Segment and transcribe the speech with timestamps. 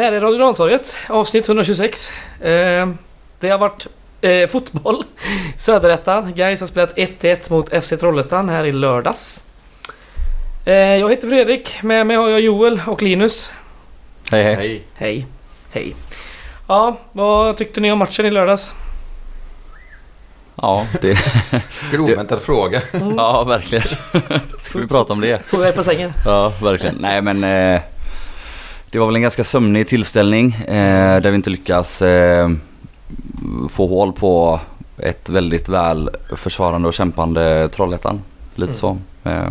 [0.00, 2.10] Det här är Radio Rantorget, avsnitt 126.
[2.40, 2.88] Eh,
[3.40, 3.86] det har varit
[4.20, 5.04] eh, fotboll.
[5.56, 6.34] Söderettan.
[6.34, 9.42] Gais har spelat 1-1 mot FC Trollhättan här i lördags.
[10.64, 11.82] Eh, jag heter Fredrik.
[11.82, 13.52] Med mig har jag Joel och Linus.
[14.30, 14.56] Hej hej.
[14.56, 14.84] Hej.
[14.94, 15.26] Hej.
[15.72, 15.94] Hej.
[16.68, 18.74] Ja, vad tyckte ni om matchen i lördags?
[20.54, 21.18] Ja, det,
[21.98, 22.82] oväntad fråga.
[23.16, 23.84] ja, verkligen.
[24.60, 25.38] Ska vi prata om det?
[25.38, 26.12] Tog jag på sängen?
[26.24, 26.94] Ja, verkligen.
[26.94, 27.82] Nej men eh,
[28.90, 32.50] det var väl en ganska sömnig tillställning eh, där vi inte lyckas eh,
[33.70, 34.60] få hål på
[34.98, 38.20] ett väldigt väl försvarande och kämpande Trollhättan.
[38.54, 38.98] Lite så.
[39.24, 39.48] Eh,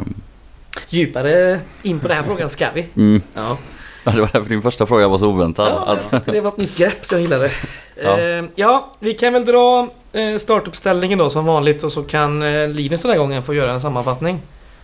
[0.89, 2.85] Djupare in på den här frågan ska vi.
[2.95, 3.21] mm.
[3.33, 3.57] Ja.
[4.03, 5.67] Ja, Det var därför din första fråga var så oväntad.
[5.67, 7.51] Ja, jag att, tyckte det var ett nytt grepp så jag gillade det.
[8.03, 8.19] Ja.
[8.19, 8.43] Ja.
[8.55, 13.01] ja, vi kan väl dra eh, startuppställningen då som vanligt och så kan eh, Linus
[13.01, 14.41] den här gången få göra en sammanfattning.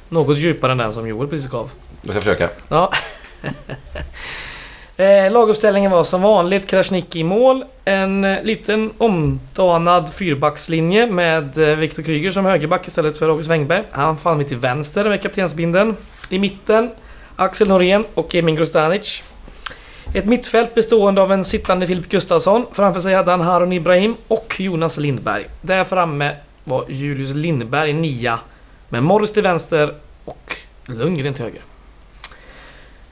[0.09, 1.72] Något djupare än den som Joel precis gav.
[2.02, 2.50] Jag ska försöka.
[2.69, 2.94] Ja.
[4.97, 7.65] eh, laguppställningen var som vanligt Krasniqi i mål.
[7.85, 13.83] En eh, liten omdanad fyrbackslinje med eh, Viktor Kryger som högerback istället för August Wengberg.
[13.91, 15.95] Han fann vi till vänster med kaptensbindeln.
[16.29, 16.89] I mitten
[17.35, 19.23] Axel Norén och Emin Grostanic.
[20.13, 22.66] Ett mittfält bestående av en sittande Filip Gustafsson.
[22.71, 25.45] Framför sig hade han Harun Ibrahim och Jonas Lindberg.
[25.61, 28.39] Där framme var Julius Lindberg nia.
[28.89, 29.93] Med Morris till vänster
[30.25, 31.61] och Lundgren till höger.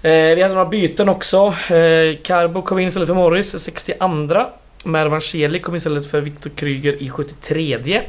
[0.03, 1.37] Eh, vi hade några byten också.
[1.47, 4.45] Eh, Carbo kom in istället för Morris, 62.
[4.83, 8.01] Mervan Sheli kom in istället för Viktor Kryger i 73.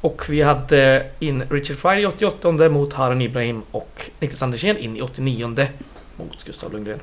[0.00, 4.96] Och vi hade in Richard Friday i 88 mot Harun Ibrahim och Niklas Andersén in
[4.96, 5.68] i 89
[6.16, 7.00] mot Gustav Lundgren.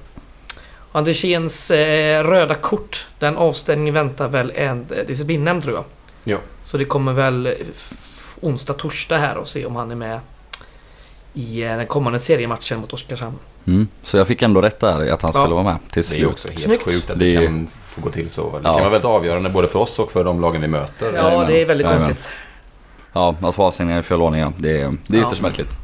[0.75, 5.85] Och Anderséns eh, röda kort, den avstängningen väntar väl en eh, disciplinnämnd tror jag.
[6.23, 6.37] Ja.
[6.61, 7.53] Så det kommer väl eh,
[8.41, 10.19] onsdag, torsdag här och se om han är med
[11.33, 13.35] i eh, den kommande seriematchen mot Oskarshamn.
[13.67, 13.87] mm.
[14.03, 15.41] Så jag fick ändå rätt där i att han Ja.
[15.41, 16.27] skulle vara med till Det är slut.
[16.31, 16.83] också helt Snyggt.
[16.83, 18.41] sjukt att Det det kan få gå till så.
[18.51, 18.73] Det Ja.
[18.73, 21.13] kan vara väldigt avgörande både för oss och för de lagen vi möter.
[21.13, 21.47] Ja, Jajamän.
[21.47, 22.27] det är väldigt konstigt.
[23.13, 24.53] Ja, att få avstängningar i fel ordning ja.
[24.57, 25.27] Det, är- det är Ja.
[25.27, 25.77] ytterst märkligt.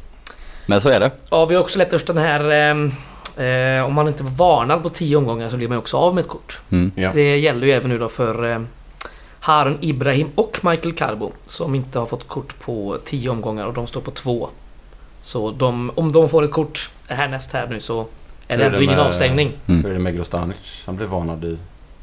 [0.66, 1.10] Men så är det.
[1.30, 2.50] Ja, vi har också lätt den här...
[2.50, 2.92] ehm,
[3.36, 6.22] Eh, om man inte var varnad på 10 omgångar så blir man också av med
[6.22, 6.60] ett kort.
[6.70, 6.92] Mm.
[6.94, 7.10] Ja.
[7.14, 8.60] Det gäller ju även nu då för eh,
[9.40, 13.86] Harun Ibrahim och Michael Carbo som inte har fått kort på 10 omgångar och de
[13.86, 14.48] står på 2.
[15.22, 18.00] Så de, om de får ett kort härnäst här nu så
[18.48, 19.52] är det är ändå det ingen med- avstängning.
[19.66, 20.56] Hur är det med Grostanic?
[20.86, 21.58] Han blev varnad i...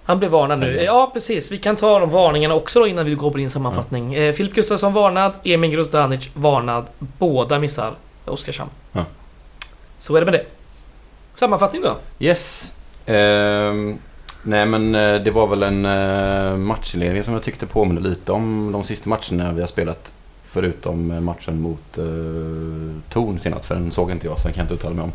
[0.06, 0.82] Han blev varnad nu.
[0.84, 1.52] Ja, precis.
[1.52, 4.14] Vi kan ta de varningarna också då innan vi går på din sammanfattning.
[4.14, 6.86] Eh, Filip Gustafsson varnad, Emin Grozdanic varnad.
[7.00, 7.94] Båda missar
[8.26, 8.72] Oskarshamn.
[8.92, 9.06] Ja.
[9.98, 10.46] Så är det med det.
[11.34, 11.96] Sammanfattning då?
[12.20, 12.72] Yes.
[13.06, 13.98] Ehm,
[14.44, 18.72] nej men eh, det var väl en uh, matchinledning som jag tyckte påminner lite om
[18.72, 20.14] de sista matcherna vi har spelat.
[20.58, 22.04] Förutom eh, matchen mot eh,
[23.10, 25.12] Torn senast, för den såg inte jag så den kan jag inte uttala mig om.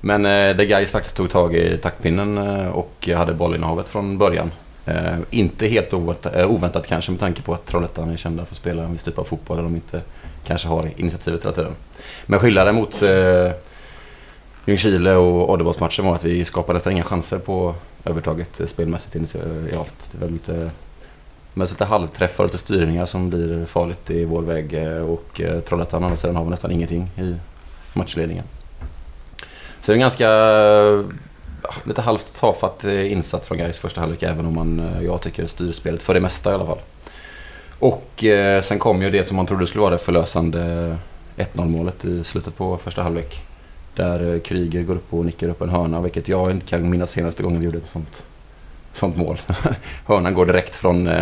[0.00, 4.52] Men eh, där Gais faktiskt tog tag i taktpinnen eh, och hade bollinnehavet från början.
[4.86, 8.54] Eh, inte helt oväntat, eh, oväntat kanske med tanke på att Trollhättan är kända för
[8.54, 10.02] att spela en viss typ av fotboll där de inte
[10.46, 11.72] kanske har initiativet hela tiden.
[12.26, 13.50] Men skillnaden mot eh,
[14.66, 19.18] Ljungskile och Oddevold-matchen var att vi skapade nästan inga chanser på övertaget eh, spelmässigt eh,
[19.18, 20.10] initialt.
[20.12, 20.70] Det var lite,
[21.54, 25.60] men lite halvträffar och lite styrningar som blir farligt i vår väg eh, och eh,
[25.60, 27.34] Trollhättan å andra sidan har vi nästan ingenting i
[27.92, 28.44] matchledningen.
[29.80, 30.28] Så det är en ganska
[31.84, 35.72] lite halvt tafatt eh, insats från Gais första halvlek även om man, jag tycker, styr
[35.72, 36.80] spelet för det mesta i alla fall.
[37.78, 40.96] Och eh, sen kom ju det som man trodde skulle vara det förlösande
[41.36, 43.42] 1-0 målet i slutet på första halvlek.
[43.96, 47.42] Där Kryger går upp och nickar upp en hörna, vilket jag inte kan minnas senaste
[47.42, 48.22] gången vi gjorde ett sånt,
[48.94, 49.40] sånt mål.
[50.06, 51.06] Hörnan går direkt från...
[51.06, 51.14] Eh,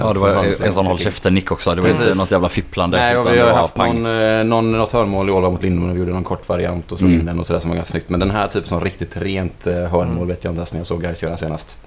[0.00, 0.68] Ja, det var hörnflagg.
[0.68, 1.74] en sån håll käften-nick också.
[1.74, 2.18] Det var inte Precis.
[2.18, 2.96] något jävla fipplande.
[2.96, 6.00] Nej, vi har haft någon, eh, någon, något hörnmål i Ålva mot Lindholm och vi
[6.00, 7.20] gjorde någon kort variant och slog Mm.
[7.20, 8.08] in den och sådär som var ganska snyggt.
[8.08, 10.28] Men den här typen som riktigt rent eh, hörnmål Mm.
[10.28, 11.78] vet jag inte ens när jag såg Gais göra senast.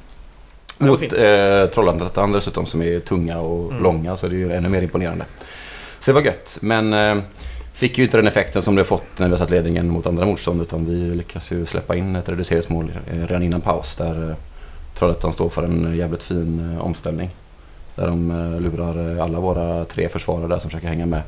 [0.78, 3.84] Mot eh, Trollhättan dessutom som är tunga och Mm.
[3.84, 5.26] långa så det är ju ännu mer imponerande.
[6.00, 6.58] Så det var gött.
[6.62, 7.18] Men eh,
[7.74, 10.26] fick ju inte den effekten som det fått när vi har satt ledningen mot andra
[10.26, 12.92] motstånd utan vi lyckas ju släppa in ett reduceringsmål
[13.28, 14.36] redan innan paus där eh,
[14.98, 17.30] Trollhättan står för en jävligt fin eh, omställning.
[17.96, 21.22] Där de eh, lurar eh, alla våra tre försvarare där som försöker hänga med.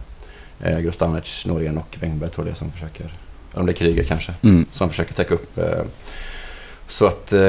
[0.61, 3.03] Eh, Grostanic, Norén och Wengberg tror jag det är som försöker,
[3.51, 4.65] eller om det är Kryger kanske, Mm.
[4.71, 5.57] som försöker täcka upp.
[5.57, 5.83] Eh,
[6.87, 7.39] så att eh,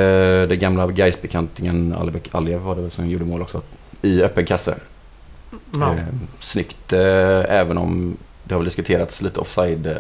[0.49, 3.63] det gamla Gais-bekantingen Alibek Aliev var det väl som gjorde mål också.
[4.03, 4.75] I öppen kasse.
[5.75, 5.93] Ja.
[5.93, 6.05] Eh,
[6.41, 7.01] snyggt eh,
[7.49, 8.17] även om
[8.51, 9.95] det har väl diskuterats lite offside eh,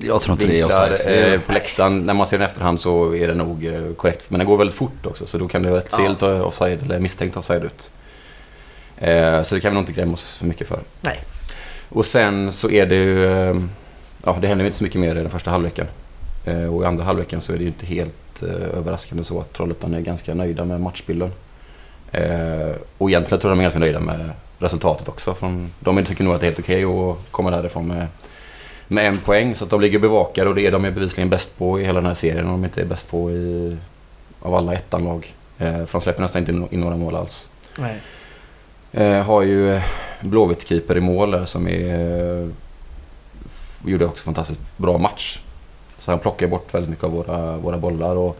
[0.00, 1.32] Jag tror inte det är vinklar offside.
[1.34, 2.06] eh, på läktaren.
[2.06, 4.30] När man ser den efterhand så är det nog eh, korrekt.
[4.30, 6.08] Men den går väldigt fort också så då kan det se Ja.
[6.08, 7.90] lite offside eller misstänkt offside ut.
[9.46, 10.78] Så det kan vi nog inte gräma oss för mycket för.
[11.00, 11.20] Nej.
[11.88, 13.20] Och sen så är det ju...
[14.24, 15.86] Ja, det händer inte så mycket mer i den första halvleken.
[16.72, 18.42] Och i andra halvleken så är det ju inte helt
[18.76, 21.32] överraskande så att Trollhättan är ganska nöjda med matchbilden.
[22.14, 25.34] Eh, och egentligen tror jag de är ganska nöjda med resultatet också.
[25.34, 28.06] Från, de tycker nog att det är helt okej okay att komma därifrån med,
[28.88, 29.54] med en poäng.
[29.56, 32.00] Så att de ligger bevakade och det är de är bevisligen bäst på i hela
[32.00, 32.46] den här serien.
[32.46, 33.76] Om de inte är bäst på i,
[34.40, 35.34] av alla ettanlag.
[35.58, 37.48] Eh, för de släpper nästan inte in några mål alls.
[37.78, 38.00] Nej.
[38.92, 39.80] Eh, har ju
[40.20, 42.48] Blåvitt-keeper i mål där som är, eh,
[43.84, 45.40] gjorde också fantastiskt bra match.
[45.98, 48.16] Så han plockar bort väldigt mycket av våra, våra bollar.
[48.16, 48.38] Och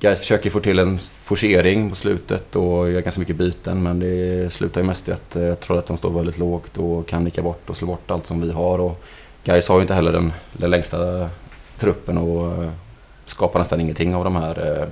[0.00, 4.52] Gais försöker få till en forcering på slutet och gör ganska mycket byten men det
[4.52, 7.42] slutar ju mest i att jag tror att de står väldigt lågt och kan nicka
[7.42, 8.78] bort och slå bort allt som vi har.
[8.78, 9.04] Och
[9.44, 11.30] Gais har ju inte heller den, den längsta
[11.78, 12.70] truppen och eh,
[13.26, 14.88] skapar nästan ingenting av de här eh,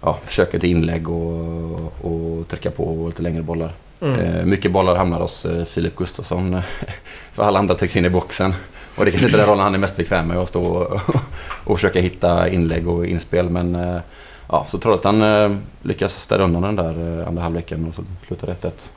[0.00, 3.72] ja, försöken till inlägg och, och trycka på lite längre bollar.
[4.00, 4.20] Mm.
[4.20, 6.60] Eh, mycket bollar hamnar hos Filip Gustafsson
[7.32, 8.54] för alla andra trycks in i boxen.
[8.94, 11.00] Och det kanske inte är den rollen han är mest bekväm med, att stå och,
[11.64, 13.50] och försöka hitta inlägg och inspel.
[13.50, 14.00] Men eh,
[14.48, 18.46] ja, så Trollhättan eh, lyckas städa undan den där eh, andra halvleken och så slutar
[18.46, 18.90] det 1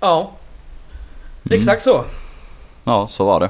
[0.00, 0.30] Ja,
[1.46, 1.58] mm.
[1.58, 2.04] exakt så.
[2.84, 3.48] Ja, så var det.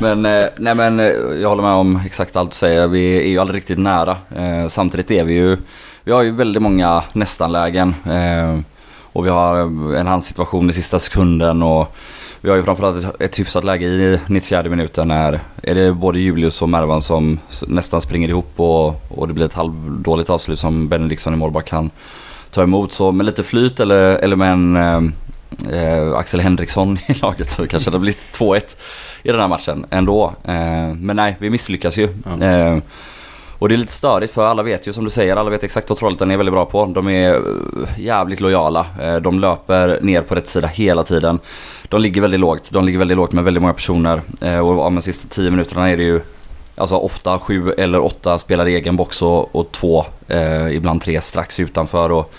[0.00, 0.22] Men,
[0.56, 0.98] nej men
[1.40, 2.88] jag håller med om exakt allt du säger.
[2.88, 4.16] Vi är ju aldrig riktigt nära.
[4.68, 5.56] Samtidigt är vi ju,
[6.04, 7.94] vi har ju väldigt många nästan-lägen.
[9.12, 9.56] Och vi har
[9.94, 11.96] en handsituation i sista sekunden och
[12.44, 16.62] vi har ju framförallt ett, hyfsat läge i 94 minuten när är det både Julius
[16.62, 21.34] och Mervan som nästan springer ihop och, och det blir ett halvdåligt avslut som Benediktsson
[21.34, 21.90] i målback kan
[22.50, 22.92] ta emot.
[22.92, 24.76] Så med lite flyt eller, eller med en
[25.70, 28.76] eh, Axel Henriksson i laget så kanske det har blivit 2-1
[29.22, 30.34] i den här matchen ändå.
[30.44, 32.08] Eh, men nej, vi misslyckas ju.
[32.26, 32.42] Mm.
[32.42, 32.82] Eh,
[33.62, 35.88] och det är lite störigt för alla vet ju som du säger, alla vet exakt
[35.88, 36.86] vad Trollhättan är väldigt bra på.
[36.86, 37.40] De är eh,
[37.98, 38.86] jävligt lojala.
[39.00, 41.38] Eh, de löper ner på rätt sida hela tiden.
[41.88, 42.70] De ligger väldigt lågt.
[42.70, 44.22] De ligger väldigt lågt med väldigt många personer.
[44.40, 46.20] Eh, och och de sista 10 minuterna är det ju
[46.76, 51.20] Alltså ofta sju eller åtta spelar i egen box och, och två, eh, ibland tre
[51.20, 52.10] strax utanför.
[52.10, 52.32] Och,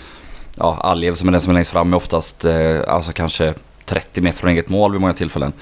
[0.58, 3.54] ja, Aljev som är den som är längst fram är oftast eh, alltså kanske
[3.84, 5.52] 30 meter från eget mål vid många tillfällen.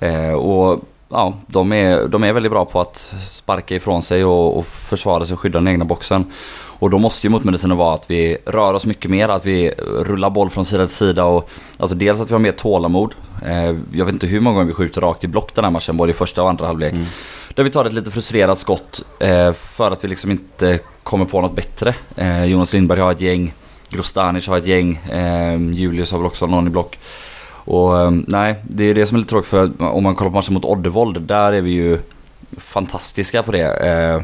[0.00, 4.58] Eh, och ja, de, är, de är väldigt bra på att sparka ifrån sig och,
[4.58, 6.24] och försvara sig och skydda den egna boxen.
[6.82, 10.30] Och då måste ju motmedicinen vara att vi rör oss mycket mer, att vi rullar
[10.30, 13.14] boll från sida till sida och alltså dels att vi har mer tålamod.
[13.46, 15.96] Eh, jag vet inte hur många gånger vi skjuter rakt i block den här matchen,
[15.96, 16.92] både i första och andra halvlek.
[16.92, 17.06] Mm.
[17.54, 21.40] Där vi tar ett lite frustrerat skott eh, för att vi liksom inte kommer på
[21.40, 21.94] något bättre.
[22.16, 23.54] Eh, Jonas Lindberg har ett gäng,
[23.88, 25.00] Grostanic har ett gäng,
[25.74, 26.98] Julius har väl också någon i block.
[27.64, 30.36] Och ehm, nej, det är det som är lite tråkigt för om man kollar på
[30.36, 31.98] matchen mot Oddevold, där är vi ju
[32.56, 33.66] fantastiska på det.
[33.66, 34.22] Eh,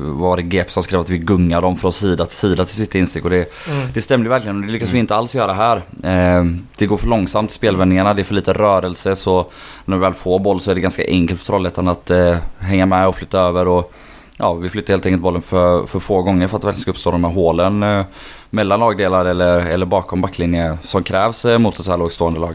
[0.00, 2.94] var det GP som skrev att vi gungar dem från sida till sida till sitt
[2.94, 3.88] instick och det, mm.
[3.94, 4.94] det stämde verkligen och det lyckas mm.
[4.94, 5.76] vi inte alls göra här.
[6.02, 6.44] Eh,
[6.76, 9.46] det går för långsamt spelvändningarna, det är för lite rörelse så
[9.84, 12.86] när vi väl får boll så är det ganska enkelt för Trollhättan att eh, hänga
[12.86, 13.92] med och flytta över och
[14.36, 16.90] ja, vi flyttar helt enkelt bollen för, för få gånger för att det verkligen ska
[16.90, 18.04] uppstå de här hålen eh,
[18.50, 22.54] mellan lagdelar eller, eller bakom backlinje som krävs eh, mot ett så här lågstående lag.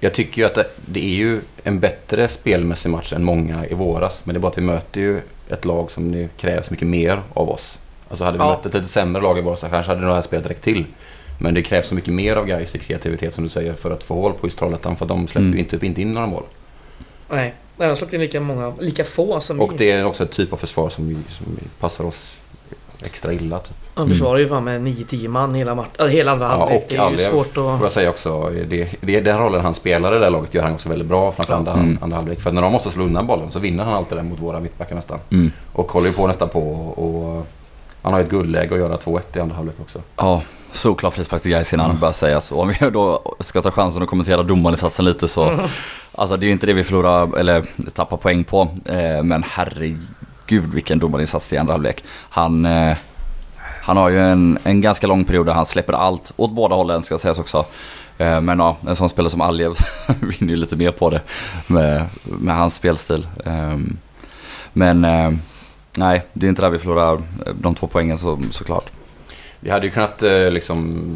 [0.00, 4.22] Jag tycker ju att det, är ju en bättre spelmässig match än många i våras.
[4.24, 7.22] Men det är bara att vi möter ju ett lag som det krävs mycket mer
[7.34, 7.78] av oss.
[8.08, 8.48] Alltså hade vi ja.
[8.48, 10.84] mött ett lite sämre lag i våras så kanske hade det här spelet räckt till.
[11.40, 14.02] Men det krävs så mycket mer av guys i kreativitet som du säger för att
[14.02, 14.96] få hål på just Trollhättan.
[14.96, 15.58] För de släpper ju mm.
[15.58, 16.42] inte, inte in några mål.
[17.28, 20.30] Nej, de har släppt in lika många, lika få som Och det är också ett
[20.30, 21.46] typ av försvar som, vi, som
[21.78, 22.40] passar oss
[23.04, 23.58] extra illa.
[23.58, 23.76] Typ.
[23.94, 26.86] Han försvarar ju fan med 9-10 man hela, match, äh, hela andra halvlek.
[26.88, 27.54] Ja, och det är ju svårt att...
[27.54, 28.50] får jag säga också.
[28.68, 31.32] Det, det, den rollen han spelar i det där laget gör han också väldigt bra
[31.32, 31.58] framför ja.
[31.58, 31.98] andra, mm.
[32.00, 32.40] andra halvlek.
[32.40, 34.96] För när de måste slå undan bollen så vinner han alltid den mot våra mittbackar
[34.96, 35.18] nästan.
[35.30, 35.52] Mm.
[35.72, 37.46] Och håller ju på nästan på och
[38.02, 39.98] han har ett guldläge att göra 2-1 i andra halvlek också.
[40.16, 40.42] Ja,
[40.72, 42.00] solklar frispark till Gais innan mm.
[42.00, 42.52] börjar sägas.
[42.52, 45.48] Och om vi då ska ta chansen att kommentera domarinsatsen lite så.
[45.48, 45.66] Mm.
[46.12, 48.68] Alltså det är ju inte det vi förlorar eller tappar poäng på.
[48.84, 50.06] Eh, men herregud
[50.46, 52.04] Gud vilken domarinsats i andra halvlek.
[52.30, 52.64] Han...
[52.66, 52.96] Eh,
[53.86, 57.02] han har ju en, en ganska lång period där han släpper allt åt båda hållen
[57.02, 57.66] ska sägas också.
[58.18, 59.72] Eh, men ja, en sån spelare som Aljev
[60.20, 61.20] vinner ju lite mer på det
[61.66, 63.26] med, med hans spelstil.
[63.44, 63.96] Ehm,
[64.72, 65.32] men eh,
[65.96, 68.90] nej, det är inte där vi förlorar eh, de två poängen så, såklart.
[69.60, 71.06] Vi hade ju kunnat eh, liksom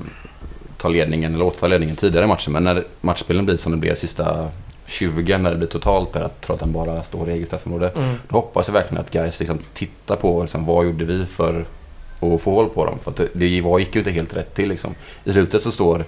[0.76, 2.52] ta ledningen, eller återta ledningen tidigare i matchen.
[2.52, 4.49] Men när matchspelen blir som det blir sista
[4.88, 7.88] 20, när det blir totalt där att Trollhättan bara står i eget straffområde.
[7.88, 8.14] Mm.
[8.28, 11.64] Då hoppas jag verkligen att guys liksom tittar på liksom, vad gjorde vi för
[12.21, 12.99] och få håll på dem.
[13.02, 14.95] För det, det var, gick ju inte helt rätt till liksom.
[15.25, 16.04] I slutet så står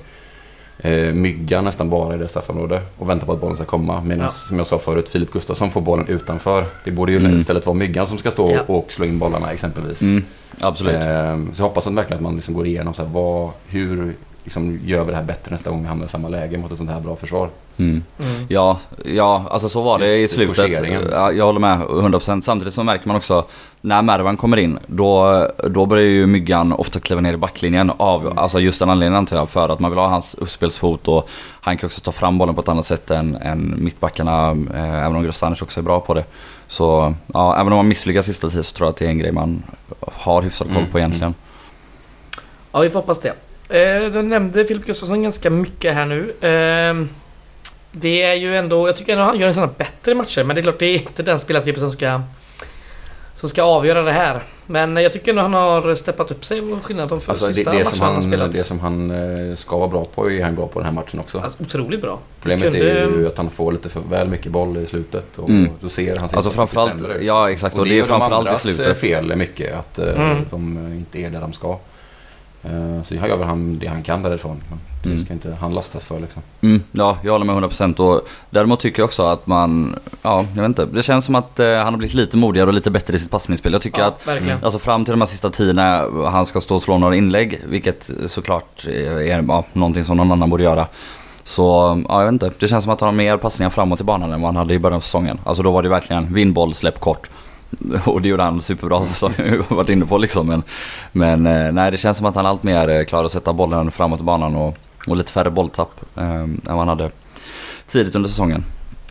[0.78, 4.02] eh, Myggan nästan bara i det straffområdet och väntar på att bollen ska komma.
[4.04, 4.30] Medan, ja.
[4.30, 6.64] som jag sa förut, Filip Gustafsson får bollen utanför.
[6.84, 7.38] Det borde ju mm.
[7.38, 8.62] istället vara Myggan som ska stå ja.
[8.66, 10.02] och slå in bollarna exempelvis.
[10.02, 10.24] Mm.
[10.60, 10.94] Absolut.
[10.94, 14.80] Eh, så jag hoppas verkligen att man liksom går igenom så här, vad, hur liksom,
[14.84, 16.90] gör vi det här bättre nästa gång vi hamnar i samma läge mot ett sånt
[16.90, 17.48] här bra försvar.
[17.76, 18.04] Mm.
[18.18, 18.46] Mm.
[18.48, 21.10] Ja, ja, alltså så var det Just i slutet.
[21.12, 22.40] Ja, jag håller med 100%.
[22.40, 23.44] Samtidigt så märker man också
[23.80, 28.20] när Mervan kommer in, då, då börjar ju Myggan ofta kliva ner i backlinjen av,
[28.26, 28.38] Mm.
[28.38, 31.28] alltså just den anledningen antar jag, för att man vill ha hans uppspelsfot och
[31.60, 35.16] han kan också ta fram bollen på ett annat sätt än, än mittbackarna, eh, även
[35.16, 36.24] om Grostanic också är bra på det.
[36.66, 39.18] Så ja, även om man misslyckas sista tiden så tror jag att det är en
[39.18, 39.62] grej man
[40.12, 41.34] har hyfsat koll Mm, på egentligen.
[42.72, 43.32] Ja, vi får hoppas det.
[43.70, 46.20] Eh, du nämnde Filip Gustafsson ganska mycket här nu.
[46.40, 47.06] Eh,
[47.92, 48.88] det är ju ändå...
[48.88, 50.94] Jag tycker ändå han gör en sån bättre matcher, men det är klart det är
[50.94, 52.20] inte den spelartypen som ska...
[53.34, 54.42] Som ska avgöra det här.
[54.66, 57.70] Men jag tycker ändå han har steppat upp sig och skillnad de Alltså, det, sista
[57.72, 58.52] det, matcherna som han har han, spelat.
[58.52, 59.10] det som han
[59.50, 61.38] eh, ska vara bra på är han bra på den här matchen också.
[61.38, 62.18] Alltså, otroligt bra.
[62.42, 65.48] Problemet kunde- är ju att han får lite för väl mycket boll i slutet och
[65.48, 65.70] Mm.
[65.80, 67.26] då ser hans Alltså framförallt- mycket sämre ut.
[67.26, 68.86] ja, exakt, och det är de framförallt i andras, slutet.
[68.86, 70.46] eh, fel mycket att eh, Mm.
[70.50, 71.78] de eh, inte är där de ska.
[72.64, 74.56] Eh, Så han gör väl han, det han kan därifrån.
[74.68, 75.24] Men det Mm.
[75.24, 76.42] ska inte han lastas för liksom.
[76.60, 80.62] Mm, ja, jag håller med 100% och däremot tycker jag också att man, ja, jag
[80.62, 80.86] vet inte.
[80.86, 83.30] Det känns som att eh, han har blivit lite modigare och lite bättre i sitt
[83.30, 83.72] passningsspel.
[83.72, 84.64] Jag tycker Ja, att, verkligen.
[84.64, 87.60] alltså fram till de här sista tio när han ska stå och slå några inlägg,
[87.68, 90.86] vilket såklart är ja, någonting som någon annan borde göra.
[91.44, 91.62] Så,
[92.08, 92.50] ja jag vet inte.
[92.58, 94.74] Det känns som att han har mer passningar framåt i banan än vad han hade
[94.74, 95.40] i början av säsongen.
[95.44, 97.30] Alltså då var det verkligen vinnboll, släpp kort.
[98.04, 100.46] Och det gjorde han superbra som vi varit inne på liksom.
[100.46, 100.62] Men,
[101.12, 103.90] men eh, nej, det känns som att han allt mer eh, klarar att sätta bollen
[103.90, 107.10] framåt i banan och, och lite färre bolltapp eh, än vad han hade
[107.86, 108.64] tidigt under säsongen.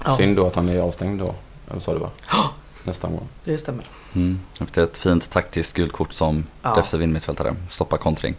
[0.06, 1.36] Ja, Synd då att han är avstängd då.
[1.80, 2.10] Sa du va?
[2.84, 3.28] Nästa gång.
[3.44, 3.86] det stämmer.
[4.16, 4.40] Mm.
[4.60, 6.70] Efter ett fint taktiskt gult kort som Ja.
[6.70, 7.56] defensiv innermittfältare.
[7.70, 8.36] Stoppa kontring.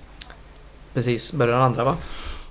[0.94, 1.32] Precis.
[1.32, 1.96] Börjar den andra va?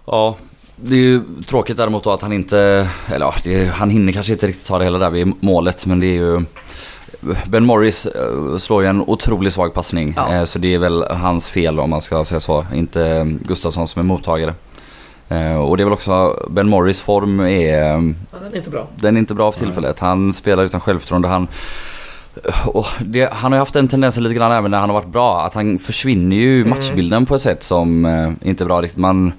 [0.06, 0.36] Ja,
[0.76, 4.14] det är ju tråkigt däremot då att han inte, eller ja, det är, han hinner
[4.14, 6.46] kanske inte riktigt ta det hela där vid målet men det är ju
[7.48, 10.14] Ben Morris eh, slår ju en otroligt svag passning.
[10.16, 10.34] Ja.
[10.36, 12.66] Eh, Så det är väl hans fel om man ska säga så.
[12.74, 14.54] Inte eh, Gustafsson som är mottagare.
[15.68, 17.78] Och det är väl också Ben Morris form är
[18.32, 18.88] Ja, den är inte bra.
[18.96, 19.68] Den är inte bra för Nej.
[19.68, 20.00] tillfället.
[20.00, 21.28] Han spelar utan självförtroende.
[21.28, 21.48] Han,
[22.66, 25.08] och det, han har ju haft den tendensen lite grann även när han har varit
[25.12, 25.46] bra.
[25.46, 26.70] Att han försvinner ju Mm.
[26.70, 28.06] matchbilden på ett sätt som
[28.42, 29.00] inte är bra riktigt.
[29.00, 29.34] Man,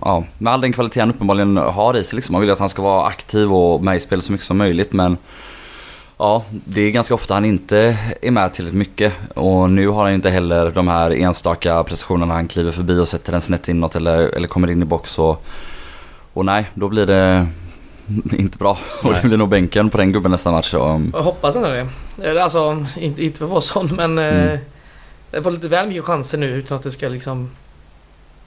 [0.00, 2.32] ja, med all den kvalitet han uppenbarligen har i sig liksom.
[2.32, 4.56] Man vill ju att han ska vara aktiv och med i spel så mycket som
[4.56, 5.16] möjligt men
[6.18, 9.12] Ja, det är ganska ofta han inte är med tillräckligt mycket.
[9.34, 13.08] Och nu har han ju inte heller de här enstaka prestationerna han kliver förbi och
[13.08, 15.18] sätter den snett inåt eller, eller kommer in i box.
[15.18, 15.44] Och,
[16.32, 17.46] och nej, då blir det
[18.38, 18.78] inte bra.
[19.02, 19.18] Och Nej.
[19.22, 20.74] det blir nog bänken på den gubben nästa match.
[20.74, 21.86] Och, Jag hoppas ändå det.
[22.22, 24.18] Eller, Alltså, inte, inte för att vara sån men...
[24.18, 24.58] Mm.
[25.32, 27.50] Eh, får lite väl mycket chanser nu utan att det ska liksom...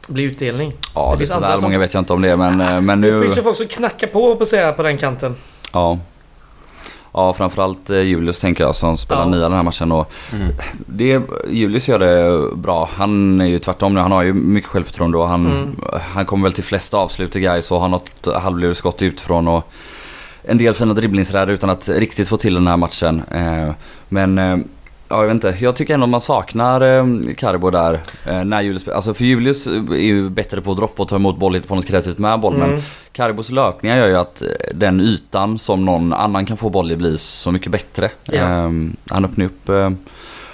[0.08, 0.74] Bli utdelning.
[0.96, 3.12] ja, Det lite väl som- många vet jag inte om det men, eh, men Det
[3.12, 3.22] nu...
[3.22, 5.36] finns ju folk som knackar på på, säga, på den kanten.
[5.74, 6.00] Ja.
[7.18, 9.28] Ja, framförallt eh, Julius tänker jag som spelar Ja.
[9.28, 9.92] nia den här matchen.
[9.92, 10.48] Och Mm.
[10.86, 12.90] det, Julius gör det bra.
[12.94, 14.00] Han är ju tvärtom nu.
[14.00, 15.76] Han har ju mycket självförtroende och han, Mm.
[16.14, 19.72] han kommer väl till flest avslut i guys och har något halvlurig skott utifrån och
[20.44, 23.22] en del fina dribblingsräder utan att riktigt få till den här matchen.
[23.32, 23.74] Eh,
[24.10, 24.58] men eh,
[25.10, 25.56] ja, jag vet inte.
[25.60, 27.06] Jag tycker ändå man saknar eh,
[27.38, 28.00] Carbo där.
[28.26, 31.38] Eh, när Julius, alltså för Julius är ju bättre på att droppa och ta emot
[31.38, 32.58] boll lite på något kreativt med boll.
[32.58, 32.82] Men Mm.
[33.12, 36.96] Caribos löpningar gör ju att eh, den ytan som någon annan kan få boll i
[36.96, 38.12] blir så mycket bättre.
[38.24, 38.34] Ja.
[38.42, 39.90] Ehm, han öppnar upp eh,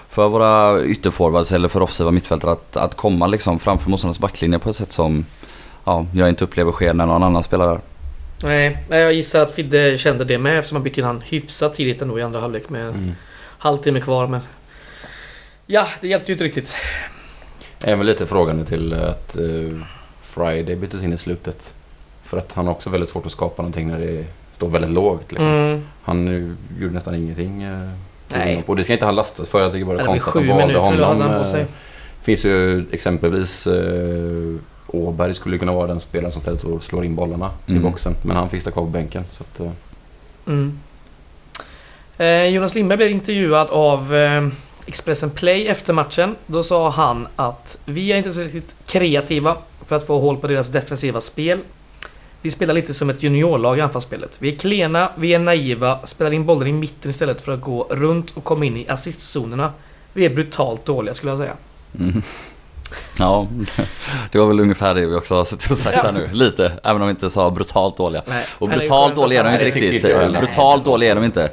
[0.09, 4.69] för våra ytterforwards eller för offensiva mittfältare att, att komma liksom framför motståndarens backlinje på
[4.69, 5.25] ett sätt som
[5.85, 7.79] ja, jag inte upplever sker när någon annan spelar där.
[8.43, 11.73] Nej, men jag gissar att Fidde kände det med eftersom han bytte in han hyfsat
[11.73, 13.11] tidigt ändå i andra halvlek med Mm.
[13.63, 14.41] Halvtimme kvar men...
[15.65, 16.75] Ja, det hjälpte ju inte riktigt.
[17.85, 19.79] Även lite frågande till att eh,
[20.21, 21.73] Friday byttes in i slutet.
[22.23, 25.31] För att han har också väldigt svårt att skapa någonting när det står väldigt lågt.
[25.31, 25.47] Liksom.
[25.47, 25.83] Mm.
[26.03, 27.63] Han eh, gjorde nästan ingenting.
[27.63, 27.89] Eh,
[28.35, 28.63] Nej.
[28.65, 29.61] Och det ska inte han lastas för.
[29.61, 31.21] Jag tycker bara det är konstigt att sju de valde honom.
[31.21, 31.61] han på sig.
[31.61, 31.67] Eh,
[32.21, 34.55] finns ju exempelvis eh,
[34.87, 37.83] Åberg skulle kunna vara den spelaren som istället står och slår in bollarna i Mm.
[37.83, 38.15] boxen.
[38.21, 39.23] Men han fick stå kvar på bänken.
[39.31, 39.71] Så att, eh,
[40.47, 40.79] Mm.
[42.23, 44.47] Eh, Jonas Lindberg blev intervjuad av eh,
[44.85, 46.35] Expressen Play efter matchen.
[46.47, 50.69] Då sa han att vi är inte tillräckligt kreativa för att få hål på deras
[50.69, 51.59] defensiva spel.
[52.41, 54.35] Vi spelar lite som ett juniorlag i anfallsspelet.
[54.39, 57.87] Vi är klena, vi är naiva, spelar in bollen i mitten istället för att gå
[57.89, 59.71] runt och komma in i assistzonerna.
[60.13, 61.53] Vi är brutalt dåliga skulle jag säga.
[61.99, 62.21] Mm.
[63.17, 63.47] Ja,
[64.31, 66.03] det var väl ungefär det vi också har suttit och sagt Ja.
[66.03, 66.29] här nu.
[66.33, 68.21] Lite, även om vi inte sa brutalt dåliga.
[68.27, 70.03] Nej, Och brutalt dåliga är de inte riktigt.
[70.39, 71.49] Brutalt dåliga är de inte.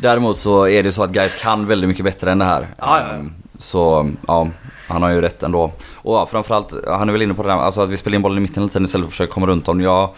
[0.00, 2.66] Däremot så är det så att guys kan väldigt mycket bättre än det här.
[2.78, 3.14] Ja, ja.
[3.14, 4.48] Ehm, Så ja,
[4.88, 5.72] han har ju rätt ändå.
[5.94, 8.22] Och ja, framförallt, han är väl inne på det där, alltså att vi spelar in
[8.22, 9.80] bollen i mitten hela tiden istället för att försöka komma runt dem.
[9.80, 10.10] Jag,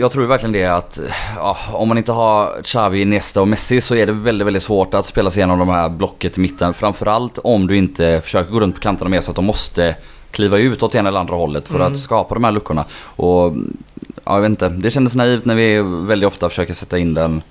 [0.00, 1.00] jag tror verkligen det att
[1.36, 4.94] ja, om man inte har Xavi, Nesta och Messi så är det väldigt, väldigt svårt
[4.94, 6.74] att spela sig igenom de här blocket i mitten.
[6.74, 9.94] Framförallt om du inte försöker gå runt på kanterna mer så att de måste
[10.30, 11.92] kliva ut åt ena eller andra hållet för Mm.
[11.92, 12.84] att skapa de här luckorna.
[13.02, 13.52] Och
[14.24, 17.42] ja, jag vet inte, det kändes naivt när vi väldigt ofta försöker sätta in den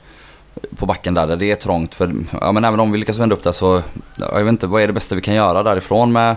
[0.76, 1.96] på backen där, där det är trångt.
[1.96, 3.82] För ja, men även om vi lyckas vända upp det så,
[4.16, 6.36] ja, jag vet inte, vad är det bästa vi kan göra därifrån med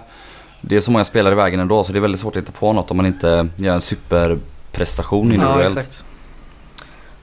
[0.61, 2.53] det är så många spelare i vägen ändå så det är väldigt svårt att hitta
[2.53, 5.79] på något om man inte gör en superprestation Ja, individuellt.
[5.79, 6.05] exakt.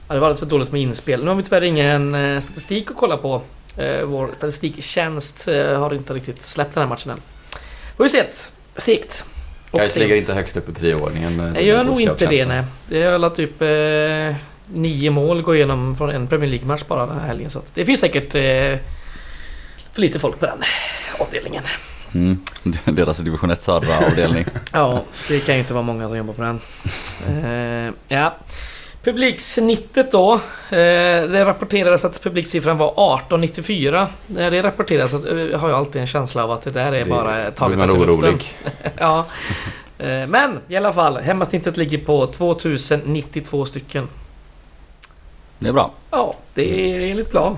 [0.08, 1.22] Ja, det var alldeles för dåligt med inspel.
[1.24, 3.42] Nu har vi tyvärr ingen eh, statistik att kolla på.
[3.76, 7.20] Eh, vår statistiktjänst eh, har inte riktigt släppt den här matchen än.
[7.96, 9.24] Vi har ju sett.
[9.70, 11.52] Och Gais ligger inte högst upp i prioordningen.
[11.54, 12.64] Jag gör nog inte det nej.
[12.88, 14.36] Det är alla typ eh,
[14.74, 17.50] nio mål går igenom från en Premier League-match bara den här helgen.
[17.50, 18.78] Så att det finns säkert eh,
[19.92, 20.58] för lite folk på den
[21.18, 21.62] avdelningen.
[22.14, 22.40] Mm.
[22.84, 24.44] Deras division 1 södra avdelning.
[24.72, 26.60] Ja, det kan ju inte vara många som jobbar på den.
[27.44, 28.36] Eh, ja.
[29.04, 30.34] Publiksnittet då.
[30.34, 30.38] Eh,
[30.70, 34.08] det rapporterades att publiksiffran var 1894.
[34.26, 37.04] När det rapporteras så eh, har jag alltid en känsla av att det där är
[37.04, 38.38] Det- bara taget ut ur luften.
[38.98, 39.26] ja.
[39.98, 44.08] Eh, Men i alla fall, hemmasnittet ligger på 2092 stycken.
[45.58, 45.90] Det är bra.
[46.10, 47.56] Ja, det är enligt plan.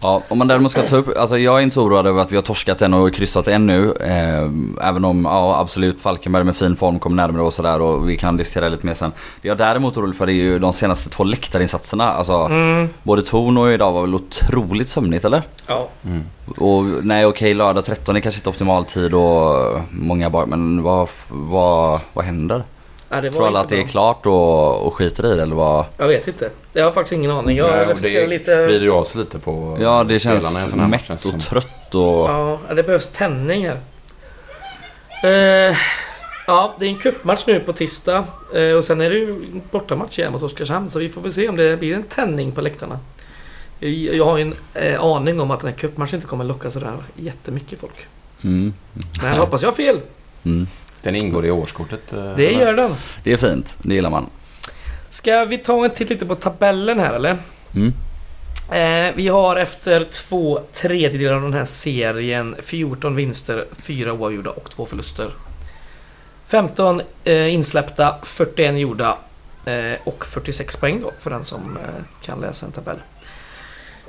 [0.00, 2.32] Ja, om man däremot ska ta upp, alltså jag är inte så oroad över att
[2.32, 3.92] vi har torskat en och kryssat en nu.
[4.00, 8.16] Eh, även om, ja absolut, Falkenberg med fin form kommer närmare och sådär och vi
[8.16, 9.12] kan diskutera lite mer sen.
[9.42, 12.12] Det jag är däremot orolig för är ju de senaste två läktarinsatserna.
[12.12, 12.88] Alltså, Mm.
[13.02, 15.42] både Torn och idag var väl otroligt sömnigt eller?
[15.66, 15.88] Ja.
[16.04, 16.22] Mm.
[16.58, 21.08] Och nej okej, lördag 13 är kanske inte optimal tid och många bak, men vad,
[21.28, 22.62] vad, vad händer?
[23.10, 25.56] Ja, det var Tror alla att det är klart och, och skiter i det eller
[25.56, 25.84] vad?
[25.96, 26.50] Jag vet inte.
[26.72, 27.56] Jag har faktiskt ingen aning.
[27.56, 28.52] Jag Nej, och det lite...
[28.52, 31.34] sprider ju av sig lite på Ja det känns sån här match, mätt det som.
[31.34, 32.30] och trött och...
[32.30, 33.80] Ja, det behövs tändning här.
[35.22, 35.76] Eh,
[36.46, 38.24] ja, det är en cupmatch nu på tisdag.
[38.54, 40.88] Eh, och sen är det ju en bortamatch igen mot Oskarshamn.
[40.88, 42.98] Så vi får väl se om det blir en tändning på läktarna.
[43.80, 46.92] Jag- har ju en eh, aning om att den här cupmatchen inte kommer locka sådär
[47.16, 48.06] jättemycket folk.
[48.44, 48.74] Mm.
[49.22, 50.00] Men jag hoppas jag har fel.
[50.44, 50.66] Mm.
[51.02, 52.12] Den ingår i årskortet.
[52.12, 52.60] eh, Det eller?
[52.60, 52.94] gör den.
[53.22, 54.26] Det är fint, det gillar man.
[55.10, 57.38] Ska vi ta en titt lite på tabellen här eller?
[57.74, 57.92] Mm.
[58.72, 64.70] Eh, vi har efter två tredjedelar av den här serien 14 vinster, 4 oavgjorda och
[64.70, 65.30] 2 förluster.
[66.46, 69.18] 15 eh, insläppta, 41 gjorda
[69.64, 72.96] eh, och 46 poäng då för den som eh, kan läsa en tabell.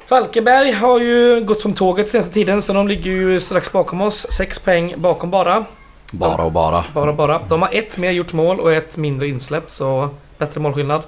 [0.06, 4.28] Falkenberg har ju gått som tåget senaste tiden så de ligger ju strax bakom oss.
[4.30, 5.65] 6 poäng bakom bara.
[6.13, 6.86] Bara och bara.
[6.93, 7.41] Bara bara.
[7.50, 11.02] De har ett mer gjort mål och ett mindre insläppt så bättre målskillnad.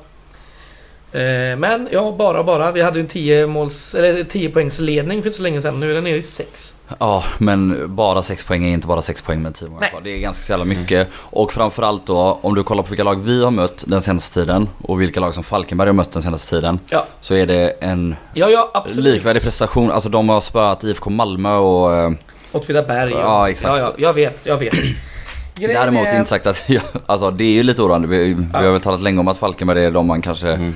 [1.13, 2.71] Eh, Men ja, bara bara.
[2.71, 5.79] Vi hade ju en 10 måls, eller 10 poängs ledning för inte så länge sedan.
[5.79, 6.75] Nu är den nere i 6.
[6.99, 10.01] Ja, men bara 6 poäng är inte bara 6 poäng med 10 mål kvar.
[10.03, 11.07] Det är ganska så jävla mycket.
[11.13, 14.69] Och framförallt då, om du kollar på vilka lag vi har mött den senaste tiden
[14.83, 16.79] och vilka lag som Falkenberg har mött den senaste tiden.
[16.89, 17.05] Ja.
[17.21, 19.91] Så är det en Ja, ja likvärdig prestation.
[19.91, 22.13] Alltså de har spöat IFK Malmö och...
[22.51, 23.11] Åtvidaberg.
[23.11, 23.77] Ja, exakt.
[23.79, 24.73] Ja, ja, jag vet, jag vet.
[24.73, 26.63] Grejen Däremot är- inte sagt att...
[26.67, 28.07] Ja, alltså det är ju lite oroande.
[28.07, 30.75] Vi, vi har väl talat länge om att Falkenberg är de man kanske Mm.